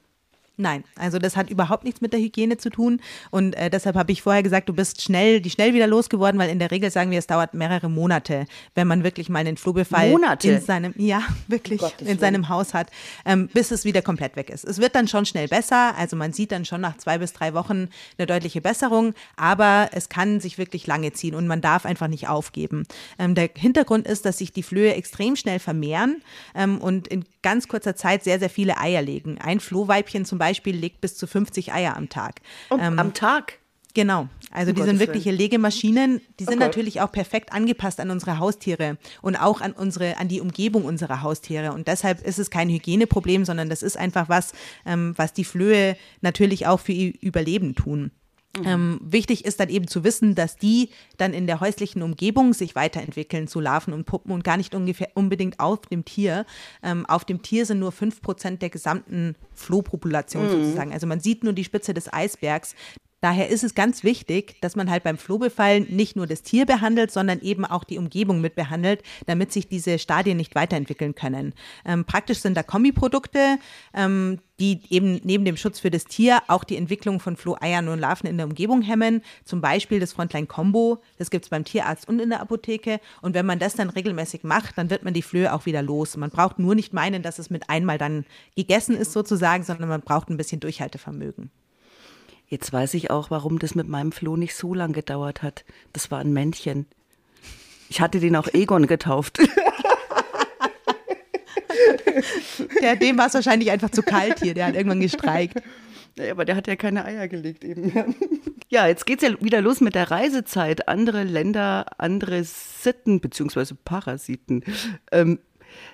Nein, 0.57 0.85
also 0.97 1.19
das 1.19 1.35
hat 1.35 1.49
überhaupt 1.49 1.83
nichts 1.83 1.99
mit 1.99 2.13
der 2.13 2.19
Hygiene 2.21 2.55
zu 2.57 2.69
tun 2.69 3.01
und 3.29 3.55
äh, 3.55 3.69
deshalb 3.69 3.97
habe 3.97 4.13
ich 4.13 4.21
vorher 4.21 4.41
gesagt, 4.41 4.69
du 4.69 4.73
bist 4.73 5.01
schnell, 5.01 5.41
die 5.41 5.49
schnell 5.49 5.73
wieder 5.73 5.85
losgeworden, 5.85 6.39
weil 6.39 6.49
in 6.49 6.59
der 6.59 6.71
Regel 6.71 6.91
sagen 6.91 7.11
wir, 7.11 7.19
es 7.19 7.27
dauert 7.27 7.53
mehrere 7.53 7.89
Monate, 7.89 8.45
wenn 8.73 8.87
man 8.87 9.03
wirklich 9.03 9.27
mal 9.27 9.39
einen 9.39 9.57
Flohbefall 9.57 10.11
Monate? 10.11 10.49
in 10.49 10.61
seinem, 10.61 10.93
ja 10.95 11.21
wirklich 11.47 11.81
oh 11.81 11.91
in 11.99 12.19
seinem 12.19 12.47
Haus 12.47 12.73
hat, 12.73 12.89
ähm, 13.25 13.49
bis 13.53 13.71
es 13.71 13.83
wieder 13.83 14.01
komplett 14.01 14.37
weg 14.37 14.49
ist. 14.49 14.63
Es 14.63 14.79
wird 14.79 14.95
dann 14.95 15.09
schon 15.09 15.25
schnell 15.25 15.49
besser, 15.49 15.93
also 15.97 16.15
man 16.15 16.31
sieht 16.31 16.53
dann 16.53 16.63
schon 16.63 16.79
nach 16.79 16.95
zwei 16.97 17.17
bis 17.17 17.33
drei 17.33 17.53
Wochen 17.53 17.89
eine 18.17 18.25
deutliche 18.25 18.61
Besserung, 18.61 19.13
aber 19.35 19.89
es 19.91 20.07
kann 20.07 20.39
sich 20.39 20.57
wirklich 20.57 20.87
lange 20.87 21.11
ziehen 21.11 21.35
und 21.35 21.47
man 21.47 21.59
darf 21.59 21.85
einfach 21.85 22.07
nicht 22.07 22.29
aufgeben. 22.29 22.83
Ähm, 23.19 23.35
der 23.35 23.49
Hintergrund 23.53 24.07
ist, 24.07 24.25
dass 24.25 24.37
sich 24.37 24.53
die 24.53 24.63
Flöhe 24.63 24.93
extrem 24.93 25.35
schnell 25.35 25.59
vermehren 25.59 26.21
ähm, 26.55 26.77
und 26.77 27.09
in 27.09 27.25
ganz 27.41 27.67
kurzer 27.67 27.97
Zeit 27.97 28.23
sehr 28.23 28.39
sehr 28.39 28.49
viele 28.49 28.77
Eier 28.77 29.01
legen. 29.01 29.37
Ein 29.39 29.59
Flohweibchen 29.59 30.23
zum 30.23 30.37
Beispiel 30.37 30.44
Beispiel 30.45 30.75
legt 30.75 31.01
bis 31.01 31.17
zu 31.17 31.25
50 31.25 31.73
Eier 31.73 31.97
am 31.97 32.09
Tag. 32.09 32.41
Oh, 32.69 32.77
ähm, 32.79 32.99
am 32.99 33.13
Tag? 33.13 33.59
Genau. 33.95 34.27
Also 34.51 34.71
um 34.71 34.75
die 34.75 34.83
sind 34.83 34.99
wirkliche 34.99 35.31
Legemaschinen. 35.31 36.21
Die 36.39 36.43
sind 36.43 36.55
okay. 36.55 36.65
natürlich 36.65 37.01
auch 37.01 37.11
perfekt 37.11 37.51
angepasst 37.51 37.99
an 37.99 38.11
unsere 38.11 38.37
Haustiere 38.37 38.97
und 39.21 39.37
auch 39.37 39.61
an 39.61 39.71
unsere, 39.71 40.17
an 40.17 40.27
die 40.27 40.41
Umgebung 40.41 40.85
unserer 40.85 41.23
Haustiere. 41.23 41.71
Und 41.71 41.87
deshalb 41.87 42.21
ist 42.21 42.37
es 42.37 42.51
kein 42.51 42.69
Hygieneproblem, 42.69 43.45
sondern 43.45 43.69
das 43.69 43.81
ist 43.81 43.97
einfach 43.97 44.29
was, 44.29 44.51
ähm, 44.85 45.13
was 45.15 45.33
die 45.33 45.45
Flöhe 45.45 45.95
natürlich 46.21 46.67
auch 46.67 46.79
für 46.79 46.91
ihr 46.91 47.13
Überleben 47.21 47.73
tun. 47.73 48.11
Mhm. 48.57 48.65
Ähm, 48.65 48.99
wichtig 49.01 49.45
ist 49.45 49.59
dann 49.59 49.69
eben 49.69 49.87
zu 49.87 50.03
wissen, 50.03 50.35
dass 50.35 50.57
die 50.57 50.89
dann 51.17 51.33
in 51.33 51.47
der 51.47 51.59
häuslichen 51.59 52.01
Umgebung 52.01 52.53
sich 52.53 52.75
weiterentwickeln 52.75 53.47
zu 53.47 53.59
Larven 53.59 53.93
und 53.93 54.05
Puppen 54.05 54.31
und 54.31 54.43
gar 54.43 54.57
nicht 54.57 54.75
ungefähr 54.75 55.09
unbedingt 55.13 55.59
auf 55.59 55.81
dem 55.81 56.05
Tier. 56.05 56.45
Ähm, 56.83 57.05
auf 57.05 57.25
dem 57.25 57.41
Tier 57.41 57.65
sind 57.65 57.79
nur 57.79 57.91
5% 57.91 58.57
der 58.57 58.69
gesamten 58.69 59.35
Flohpopulation 59.53 60.45
mhm. 60.45 60.51
sozusagen. 60.51 60.93
Also 60.93 61.07
man 61.07 61.19
sieht 61.19 61.43
nur 61.43 61.53
die 61.53 61.63
Spitze 61.63 61.93
des 61.93 62.11
Eisbergs. 62.11 62.75
Daher 63.25 63.49
ist 63.49 63.63
es 63.63 63.73
ganz 63.73 64.03
wichtig, 64.03 64.55
dass 64.61 64.75
man 64.75 64.91
halt 64.91 65.01
beim 65.01 65.17
Flohbefall 65.17 65.79
nicht 65.79 66.15
nur 66.15 66.27
das 66.27 66.43
Tier 66.43 66.67
behandelt, 66.67 67.09
sondern 67.09 67.41
eben 67.41 67.65
auch 67.65 67.83
die 67.83 67.97
Umgebung 67.97 68.39
mit 68.39 68.53
behandelt, 68.53 69.01
damit 69.25 69.51
sich 69.51 69.67
diese 69.67 69.97
Stadien 69.97 70.37
nicht 70.37 70.53
weiterentwickeln 70.53 71.15
können. 71.15 71.55
Ähm, 71.85 72.05
praktisch 72.05 72.37
sind 72.37 72.55
da 72.55 72.61
Kombiprodukte, 72.61 73.57
ähm, 73.95 74.41
die 74.59 74.79
eben 74.91 75.21
neben 75.23 75.43
dem 75.43 75.57
Schutz 75.57 75.79
für 75.79 75.89
das 75.89 76.05
Tier 76.05 76.43
auch 76.49 76.63
die 76.63 76.77
Entwicklung 76.77 77.19
von 77.19 77.35
Floheiern 77.35 77.87
und 77.87 77.97
Larven 77.97 78.29
in 78.29 78.37
der 78.37 78.45
Umgebung 78.45 78.83
hemmen. 78.83 79.23
Zum 79.43 79.59
Beispiel 79.59 79.99
das 79.99 80.13
Frontline 80.13 80.45
Combo, 80.45 81.01
das 81.17 81.31
gibt 81.31 81.45
es 81.45 81.49
beim 81.49 81.65
Tierarzt 81.65 82.07
und 82.07 82.19
in 82.19 82.29
der 82.29 82.41
Apotheke. 82.41 82.99
Und 83.23 83.33
wenn 83.33 83.47
man 83.47 83.57
das 83.57 83.73
dann 83.73 83.89
regelmäßig 83.89 84.43
macht, 84.43 84.77
dann 84.77 84.91
wird 84.91 85.03
man 85.03 85.15
die 85.15 85.23
Flöhe 85.23 85.51
auch 85.51 85.65
wieder 85.65 85.81
los. 85.81 86.15
Man 86.15 86.29
braucht 86.29 86.59
nur 86.59 86.75
nicht 86.75 86.93
meinen, 86.93 87.23
dass 87.23 87.39
es 87.39 87.49
mit 87.49 87.71
einmal 87.71 87.97
dann 87.97 88.23
gegessen 88.55 88.95
ist 88.95 89.13
sozusagen, 89.13 89.63
sondern 89.63 89.89
man 89.89 90.01
braucht 90.01 90.29
ein 90.29 90.37
bisschen 90.37 90.59
Durchhaltevermögen. 90.59 91.49
Jetzt 92.47 92.71
weiß 92.71 92.93
ich 92.93 93.09
auch, 93.09 93.31
warum 93.31 93.59
das 93.59 93.75
mit 93.75 93.87
meinem 93.87 94.11
Floh 94.11 94.37
nicht 94.37 94.55
so 94.55 94.73
lang 94.73 94.93
gedauert 94.93 95.41
hat. 95.41 95.65
Das 95.93 96.11
war 96.11 96.19
ein 96.19 96.33
Männchen. 96.33 96.85
Ich 97.89 98.01
hatte 98.01 98.19
den 98.19 98.35
auch 98.35 98.47
Egon 98.53 98.87
getauft. 98.87 99.39
Der, 102.81 102.95
dem 102.95 103.17
war 103.17 103.27
es 103.27 103.33
wahrscheinlich 103.33 103.71
einfach 103.71 103.89
zu 103.89 104.01
kalt 104.01 104.39
hier. 104.39 104.53
Der 104.53 104.67
hat 104.67 104.75
irgendwann 104.75 105.01
gestreikt. 105.01 105.61
Ja, 106.17 106.31
aber 106.31 106.45
der 106.45 106.55
hat 106.55 106.67
ja 106.67 106.75
keine 106.75 107.03
Eier 107.05 107.27
gelegt 107.27 107.63
eben. 107.63 108.15
Ja, 108.67 108.87
jetzt 108.87 109.05
geht 109.05 109.21
es 109.21 109.29
ja 109.29 109.35
wieder 109.41 109.61
los 109.61 109.79
mit 109.79 109.93
der 109.93 110.09
Reisezeit. 110.09 110.87
Andere 110.87 111.23
Länder, 111.23 111.85
andere 111.99 112.43
Sitten 112.43 113.21
beziehungsweise 113.21 113.75
Parasiten. 113.75 114.63
Ähm, 115.11 115.37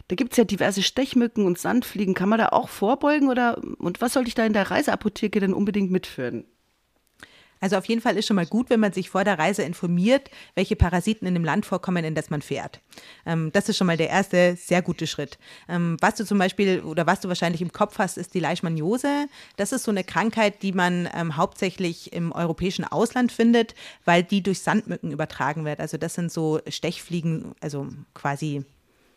da 0.07 0.15
gibt 0.15 0.33
es 0.33 0.37
ja 0.37 0.43
diverse 0.43 0.83
Stechmücken 0.83 1.45
und 1.45 1.57
Sandfliegen. 1.57 2.13
Kann 2.13 2.29
man 2.29 2.39
da 2.39 2.49
auch 2.49 2.69
vorbeugen 2.69 3.29
oder 3.29 3.61
und 3.79 4.01
was 4.01 4.13
sollte 4.13 4.29
ich 4.29 4.35
da 4.35 4.45
in 4.45 4.53
der 4.53 4.71
Reiseapotheke 4.71 5.39
denn 5.39 5.53
unbedingt 5.53 5.91
mitführen? 5.91 6.45
Also 7.61 7.77
auf 7.77 7.85
jeden 7.85 8.01
Fall 8.01 8.17
ist 8.17 8.25
schon 8.25 8.35
mal 8.35 8.47
gut, 8.47 8.69
wenn 8.71 8.79
man 8.79 8.91
sich 8.91 9.11
vor 9.11 9.23
der 9.23 9.37
Reise 9.37 9.61
informiert, 9.61 10.29
welche 10.55 10.75
Parasiten 10.75 11.27
in 11.27 11.35
dem 11.35 11.45
Land 11.45 11.65
vorkommen, 11.65 12.03
in 12.03 12.15
das 12.15 12.31
man 12.31 12.41
fährt. 12.41 12.81
Ähm, 13.25 13.51
das 13.53 13.69
ist 13.69 13.77
schon 13.77 13.87
mal 13.87 13.97
der 13.97 14.09
erste 14.09 14.55
sehr 14.55 14.81
gute 14.81 15.05
Schritt. 15.05 15.37
Ähm, 15.69 15.95
was 16.01 16.15
du 16.15 16.25
zum 16.25 16.39
Beispiel 16.39 16.81
oder 16.81 17.05
was 17.05 17.21
du 17.21 17.27
wahrscheinlich 17.27 17.61
im 17.61 17.71
Kopf 17.71 17.99
hast, 17.99 18.17
ist 18.17 18.33
die 18.33 18.39
Leishmaniose. 18.39 19.27
Das 19.57 19.71
ist 19.71 19.83
so 19.83 19.91
eine 19.91 20.03
Krankheit, 20.03 20.63
die 20.63 20.73
man 20.73 21.07
ähm, 21.15 21.37
hauptsächlich 21.37 22.11
im 22.13 22.31
europäischen 22.31 22.83
Ausland 22.83 23.31
findet, 23.31 23.75
weil 24.05 24.23
die 24.23 24.41
durch 24.41 24.61
Sandmücken 24.61 25.11
übertragen 25.11 25.63
wird. 25.63 25.79
Also 25.79 25.97
das 25.97 26.15
sind 26.15 26.31
so 26.31 26.59
Stechfliegen, 26.67 27.53
also 27.61 27.89
quasi 28.15 28.65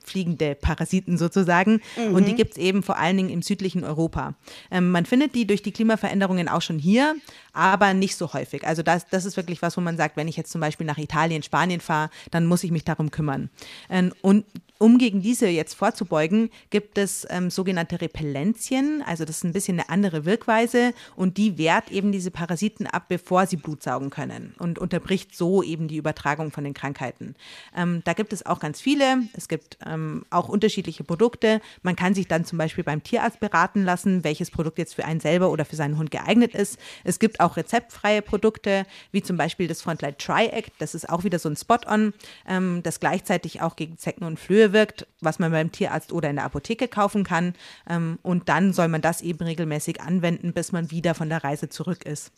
fliegende 0.05 0.55
Parasiten 0.55 1.19
sozusagen. 1.19 1.81
Mhm. 1.97 2.15
Und 2.15 2.29
die 2.29 2.35
gibt 2.35 2.53
es 2.53 2.59
eben 2.59 2.83
vor 2.83 2.99
allen 2.99 3.17
Dingen 3.17 3.31
im 3.31 3.43
südlichen 3.43 3.85
Europa. 3.85 4.35
Ähm, 4.71 4.91
man 4.91 5.07
findet 5.07 5.35
die 5.35 5.47
durch 5.47 5.63
die 5.63 5.73
Klimaveränderungen 5.73 6.49
auch 6.49 6.63
schon 6.63 6.79
hier, 6.79 7.17
aber 7.53 7.95
nicht 7.95 8.17
so 8.17 8.33
häufig. 8.33 8.67
Also 8.67 8.83
das, 8.83 9.09
das 9.09 9.25
ist 9.25 9.37
wirklich 9.37 9.63
was, 9.63 9.77
wo 9.77 9.81
man 9.81 9.97
sagt, 9.97 10.17
wenn 10.17 10.29
ich 10.29 10.37
jetzt 10.37 10.53
zum 10.53 10.61
Beispiel 10.61 10.87
nach 10.87 10.99
Italien, 10.99 11.43
Spanien 11.43 11.81
fahre, 11.81 12.11
dann 12.31 12.47
muss 12.47 12.65
ich 12.65 12.71
mich 12.71 12.85
darum 12.85 13.11
kümmern. 13.11 13.51
Ähm, 13.89 14.13
und 14.23 14.45
um 14.79 14.99
gegen 14.99 15.23
diese 15.23 15.47
jetzt 15.47 15.75
vorzubeugen, 15.75 16.51
gibt 16.71 16.99
es 16.99 17.27
ähm, 17.31 17.49
sogenannte 17.49 18.01
Repellenzien. 18.01 19.03
Also 19.07 19.25
das 19.25 19.39
ist 19.39 19.45
ein 19.45 19.53
bisschen 19.53 19.79
eine 19.79 19.89
andere 19.89 20.25
Wirkweise 20.25 20.93
und 21.17 21.37
die 21.37 21.57
wehrt 21.59 21.91
eben 21.91 22.13
diese 22.13 22.31
Parasiten 22.31 22.87
ab, 22.87 23.05
bevor 23.09 23.47
sie 23.47 23.57
Blut 23.57 23.83
saugen 23.83 24.11
können 24.11 24.55
und 24.59 24.79
unterbricht 24.79 25.37
so 25.37 25.63
eben 25.63 25.87
die 25.89 25.97
Übertragung 25.97 26.51
von 26.51 26.65
den 26.65 26.75
Krankheiten. 26.75 27.37
Ähm, 27.75 28.03
da 28.05 28.15
gibt 28.15 28.33
es 28.33 28.45
auch 28.45 28.59
ganz 28.59 28.81
viele. 28.81 29.23
Es 29.33 29.49
gibt 29.49 29.79
ähm, 29.95 30.25
auch 30.31 30.49
unterschiedliche 30.49 31.05
Produkte. 31.05 31.61
Man 31.83 31.97
kann 31.97 32.15
sich 32.15 32.29
dann 32.29 32.45
zum 32.45 32.59
Beispiel 32.59 32.85
beim 32.85 33.03
Tierarzt 33.03 33.41
beraten 33.41 33.85
lassen, 33.85 34.25
welches 34.25 34.51
Produkt 34.51 34.79
jetzt 34.79 34.95
für 34.95 35.05
einen 35.05 35.21
selber 35.21 35.51
oder 35.51 35.65
für 35.65 35.77
seinen 35.77 35.97
Hund 35.99 36.11
geeignet 36.11 36.55
ist. 36.55 36.79
Es 37.05 37.19
gibt 37.19 37.41
auch 37.41 37.57
rezeptfreie 37.57 38.23
Produkte, 38.23 38.87
wie 39.13 39.23
zum 39.23 39.37
Beispiel 39.37 39.69
das 39.69 39.83
Frontlight 39.83 40.19
Tri-Act. 40.19 40.73
Das 40.79 40.95
ist 40.95 41.09
auch 41.09 41.25
wieder 41.25 41.39
so 41.39 41.49
ein 41.49 41.57
Spot-on, 41.57 42.13
ähm, 42.49 42.83
das 42.83 43.01
gleichzeitig 43.01 43.63
auch 43.63 43.77
gegen 43.77 43.99
Zecken 43.99 44.25
und 44.25 44.39
Flöhe 44.39 44.73
wirkt, 44.73 45.07
was 45.21 45.39
man 45.39 45.53
beim 45.53 45.73
Tierarzt 45.73 46.13
oder 46.13 46.31
in 46.31 46.37
der 46.37 46.45
Apotheke 46.45 46.89
kaufen 46.89 47.25
kann. 47.25 47.55
Ähm, 47.89 48.19
und 48.23 48.49
dann 48.49 48.73
soll 48.73 48.89
man 48.89 49.01
das 49.01 49.23
eben 49.23 49.45
regelmäßig 49.45 50.01
anwenden, 50.01 50.53
bis 50.53 50.73
man 50.73 50.91
wieder 50.91 51.15
von 51.15 51.29
der 51.29 51.45
Reise 51.45 51.69
zurück 51.69 52.05
ist. 52.05 52.33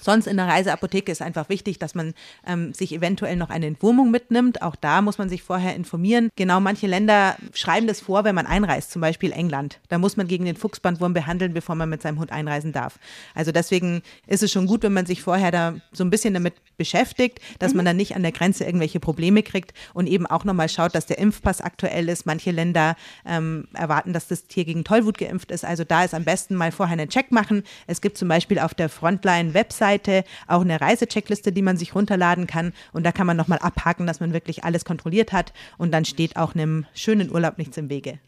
Sonst 0.00 0.26
in 0.26 0.36
der 0.36 0.46
Reiseapotheke 0.46 1.10
ist 1.10 1.22
einfach 1.22 1.48
wichtig, 1.48 1.78
dass 1.78 1.94
man 1.94 2.14
ähm, 2.46 2.74
sich 2.74 2.92
eventuell 2.92 3.36
noch 3.36 3.50
eine 3.50 3.66
Entwurmung 3.66 4.10
mitnimmt. 4.10 4.62
Auch 4.62 4.76
da 4.76 5.00
muss 5.02 5.18
man 5.18 5.28
sich 5.28 5.42
vorher 5.42 5.74
informieren. 5.74 6.30
Genau, 6.36 6.60
manche 6.60 6.86
Länder 6.86 7.36
schreiben 7.54 7.86
das 7.86 8.00
vor, 8.00 8.24
wenn 8.24 8.34
man 8.34 8.46
einreist, 8.46 8.90
zum 8.90 9.00
Beispiel 9.00 9.32
England. 9.32 9.80
Da 9.88 9.98
muss 9.98 10.16
man 10.16 10.28
gegen 10.28 10.44
den 10.44 10.56
Fuchsbandwurm 10.56 11.14
behandeln, 11.14 11.54
bevor 11.54 11.74
man 11.74 11.88
mit 11.88 12.02
seinem 12.02 12.18
Hund 12.18 12.30
einreisen 12.30 12.72
darf. 12.72 12.98
Also 13.34 13.52
deswegen 13.52 14.02
ist 14.26 14.42
es 14.42 14.52
schon 14.52 14.66
gut, 14.66 14.82
wenn 14.82 14.92
man 14.92 15.06
sich 15.06 15.22
vorher 15.22 15.50
da 15.50 15.74
so 15.92 16.04
ein 16.04 16.10
bisschen 16.10 16.34
damit 16.34 16.54
beschäftigt, 16.76 17.40
dass 17.58 17.72
mhm. 17.72 17.78
man 17.78 17.86
dann 17.86 17.96
nicht 17.96 18.14
an 18.16 18.22
der 18.22 18.32
Grenze 18.32 18.64
irgendwelche 18.64 19.00
Probleme 19.00 19.42
kriegt 19.42 19.72
und 19.94 20.06
eben 20.06 20.26
auch 20.26 20.44
nochmal 20.44 20.68
schaut, 20.68 20.94
dass 20.94 21.06
der 21.06 21.18
Impfpass 21.18 21.60
aktuell 21.60 22.08
ist. 22.08 22.26
Manche 22.26 22.50
Länder 22.50 22.96
ähm, 23.24 23.68
erwarten, 23.72 24.12
dass 24.12 24.28
das 24.28 24.46
Tier 24.46 24.64
gegen 24.64 24.84
Tollwut 24.84 25.16
geimpft 25.18 25.50
ist. 25.50 25.64
Also 25.64 25.84
da 25.84 26.04
ist 26.04 26.14
am 26.14 26.24
besten 26.24 26.54
mal 26.54 26.70
vorher 26.70 26.98
einen 26.98 27.08
Check 27.08 27.32
machen. 27.32 27.62
Es 27.86 28.00
gibt 28.00 28.18
zum 28.18 28.28
Beispiel 28.28 28.58
auf 28.58 28.74
der 28.74 28.88
Frontline-Website 28.88 29.85
Webseite 29.86 30.24
auch 30.46 30.62
eine 30.62 30.80
Reisecheckliste, 30.80 31.52
die 31.52 31.62
man 31.62 31.76
sich 31.76 31.94
runterladen 31.94 32.46
kann. 32.46 32.72
Und 32.92 33.04
da 33.04 33.12
kann 33.12 33.26
man 33.26 33.36
nochmal 33.36 33.58
abhaken, 33.58 34.06
dass 34.06 34.20
man 34.20 34.32
wirklich 34.32 34.64
alles 34.64 34.84
kontrolliert 34.84 35.32
hat. 35.32 35.52
Und 35.78 35.92
dann 35.92 36.04
steht 36.04 36.36
auch 36.36 36.54
einem 36.54 36.86
schönen 36.94 37.30
Urlaub 37.32 37.58
nichts 37.58 37.76
im 37.76 37.88
Wege. 37.88 38.18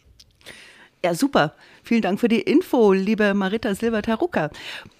Ja, 1.05 1.15
super. 1.15 1.55
Vielen 1.85 2.03
Dank 2.03 2.19
für 2.19 2.29
die 2.29 2.41
Info, 2.41 2.93
liebe 2.93 3.33
Marita 3.35 3.75
Silber-Taruka. 3.75 4.51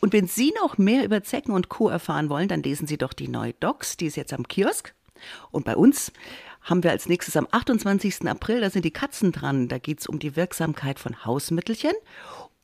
Und 0.01 0.13
wenn 0.13 0.29
Sie 0.29 0.53
noch 0.63 0.79
mehr 0.79 1.05
über 1.05 1.25
Zecken 1.25 1.53
und 1.53 1.69
Co. 1.69 1.89
erfahren 1.89 2.29
wollen, 2.29 2.49
dann 2.49 2.63
lesen 2.63 2.87
Sie 2.87 2.99
doch 2.99 3.13
die 3.13 3.29
neue 3.29 3.53
Docs, 3.55 3.97
die 3.97 4.07
ist 4.07 4.17
jetzt 4.17 4.33
am 4.33 4.47
Kiosk. 4.47 4.95
Und 5.51 5.65
bei 5.65 5.77
uns 5.77 6.13
haben 6.63 6.85
wir 6.85 6.93
als 6.93 7.09
nächstes 7.09 7.37
am 7.37 7.49
28. 7.51 8.29
April, 8.29 8.61
da 8.61 8.71
sind 8.71 8.85
die 8.85 8.93
Katzen 8.93 9.33
dran. 9.33 9.67
Da 9.67 9.79
geht 9.79 10.01
es 10.01 10.07
um 10.07 10.21
die 10.21 10.37
Wirksamkeit 10.37 11.01
von 11.01 11.25
Hausmittelchen. 11.25 11.93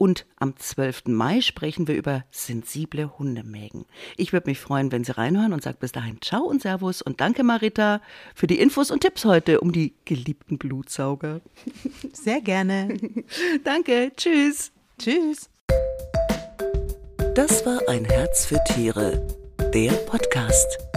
Und 0.05 0.27
am 0.37 0.55
12. 0.55 1.05
Mai 1.07 1.41
sprechen 1.41 1.89
wir 1.89 1.95
über 1.95 2.25
sensible 2.31 3.19
Hundemägen. 3.19 3.87
Ich 4.19 4.35
würde 4.35 4.51
mich 4.51 4.61
freuen, 4.61 4.93
wenn 4.93 5.03
Sie 5.03 5.17
reinhören 5.17 5.55
und 5.55 5.63
sage 5.63 5.79
bis 5.81 5.93
dahin 5.93 6.21
Ciao 6.21 6.43
und 6.43 6.61
Servus 6.61 7.01
und 7.01 7.23
danke 7.23 7.43
Marita 7.43 8.03
für 8.35 8.47
die 8.47 8.61
Infos 8.61 8.91
und 8.91 9.01
Tipps 9.01 9.25
heute 9.25 9.61
um 9.61 9.73
die 9.73 9.95
geliebten 10.05 10.59
Blutsauger. 10.59 11.41
Sehr 12.13 12.43
gerne. 12.43 12.99
danke. 13.65 14.13
Tschüss. 14.15 14.73
Tschüss. 14.99 15.49
Das 17.35 17.65
war 17.65 17.81
ein 17.89 18.05
Herz 18.05 18.45
für 18.45 18.63
Tiere, 18.75 19.27
der 19.73 19.93
Podcast. 19.93 20.94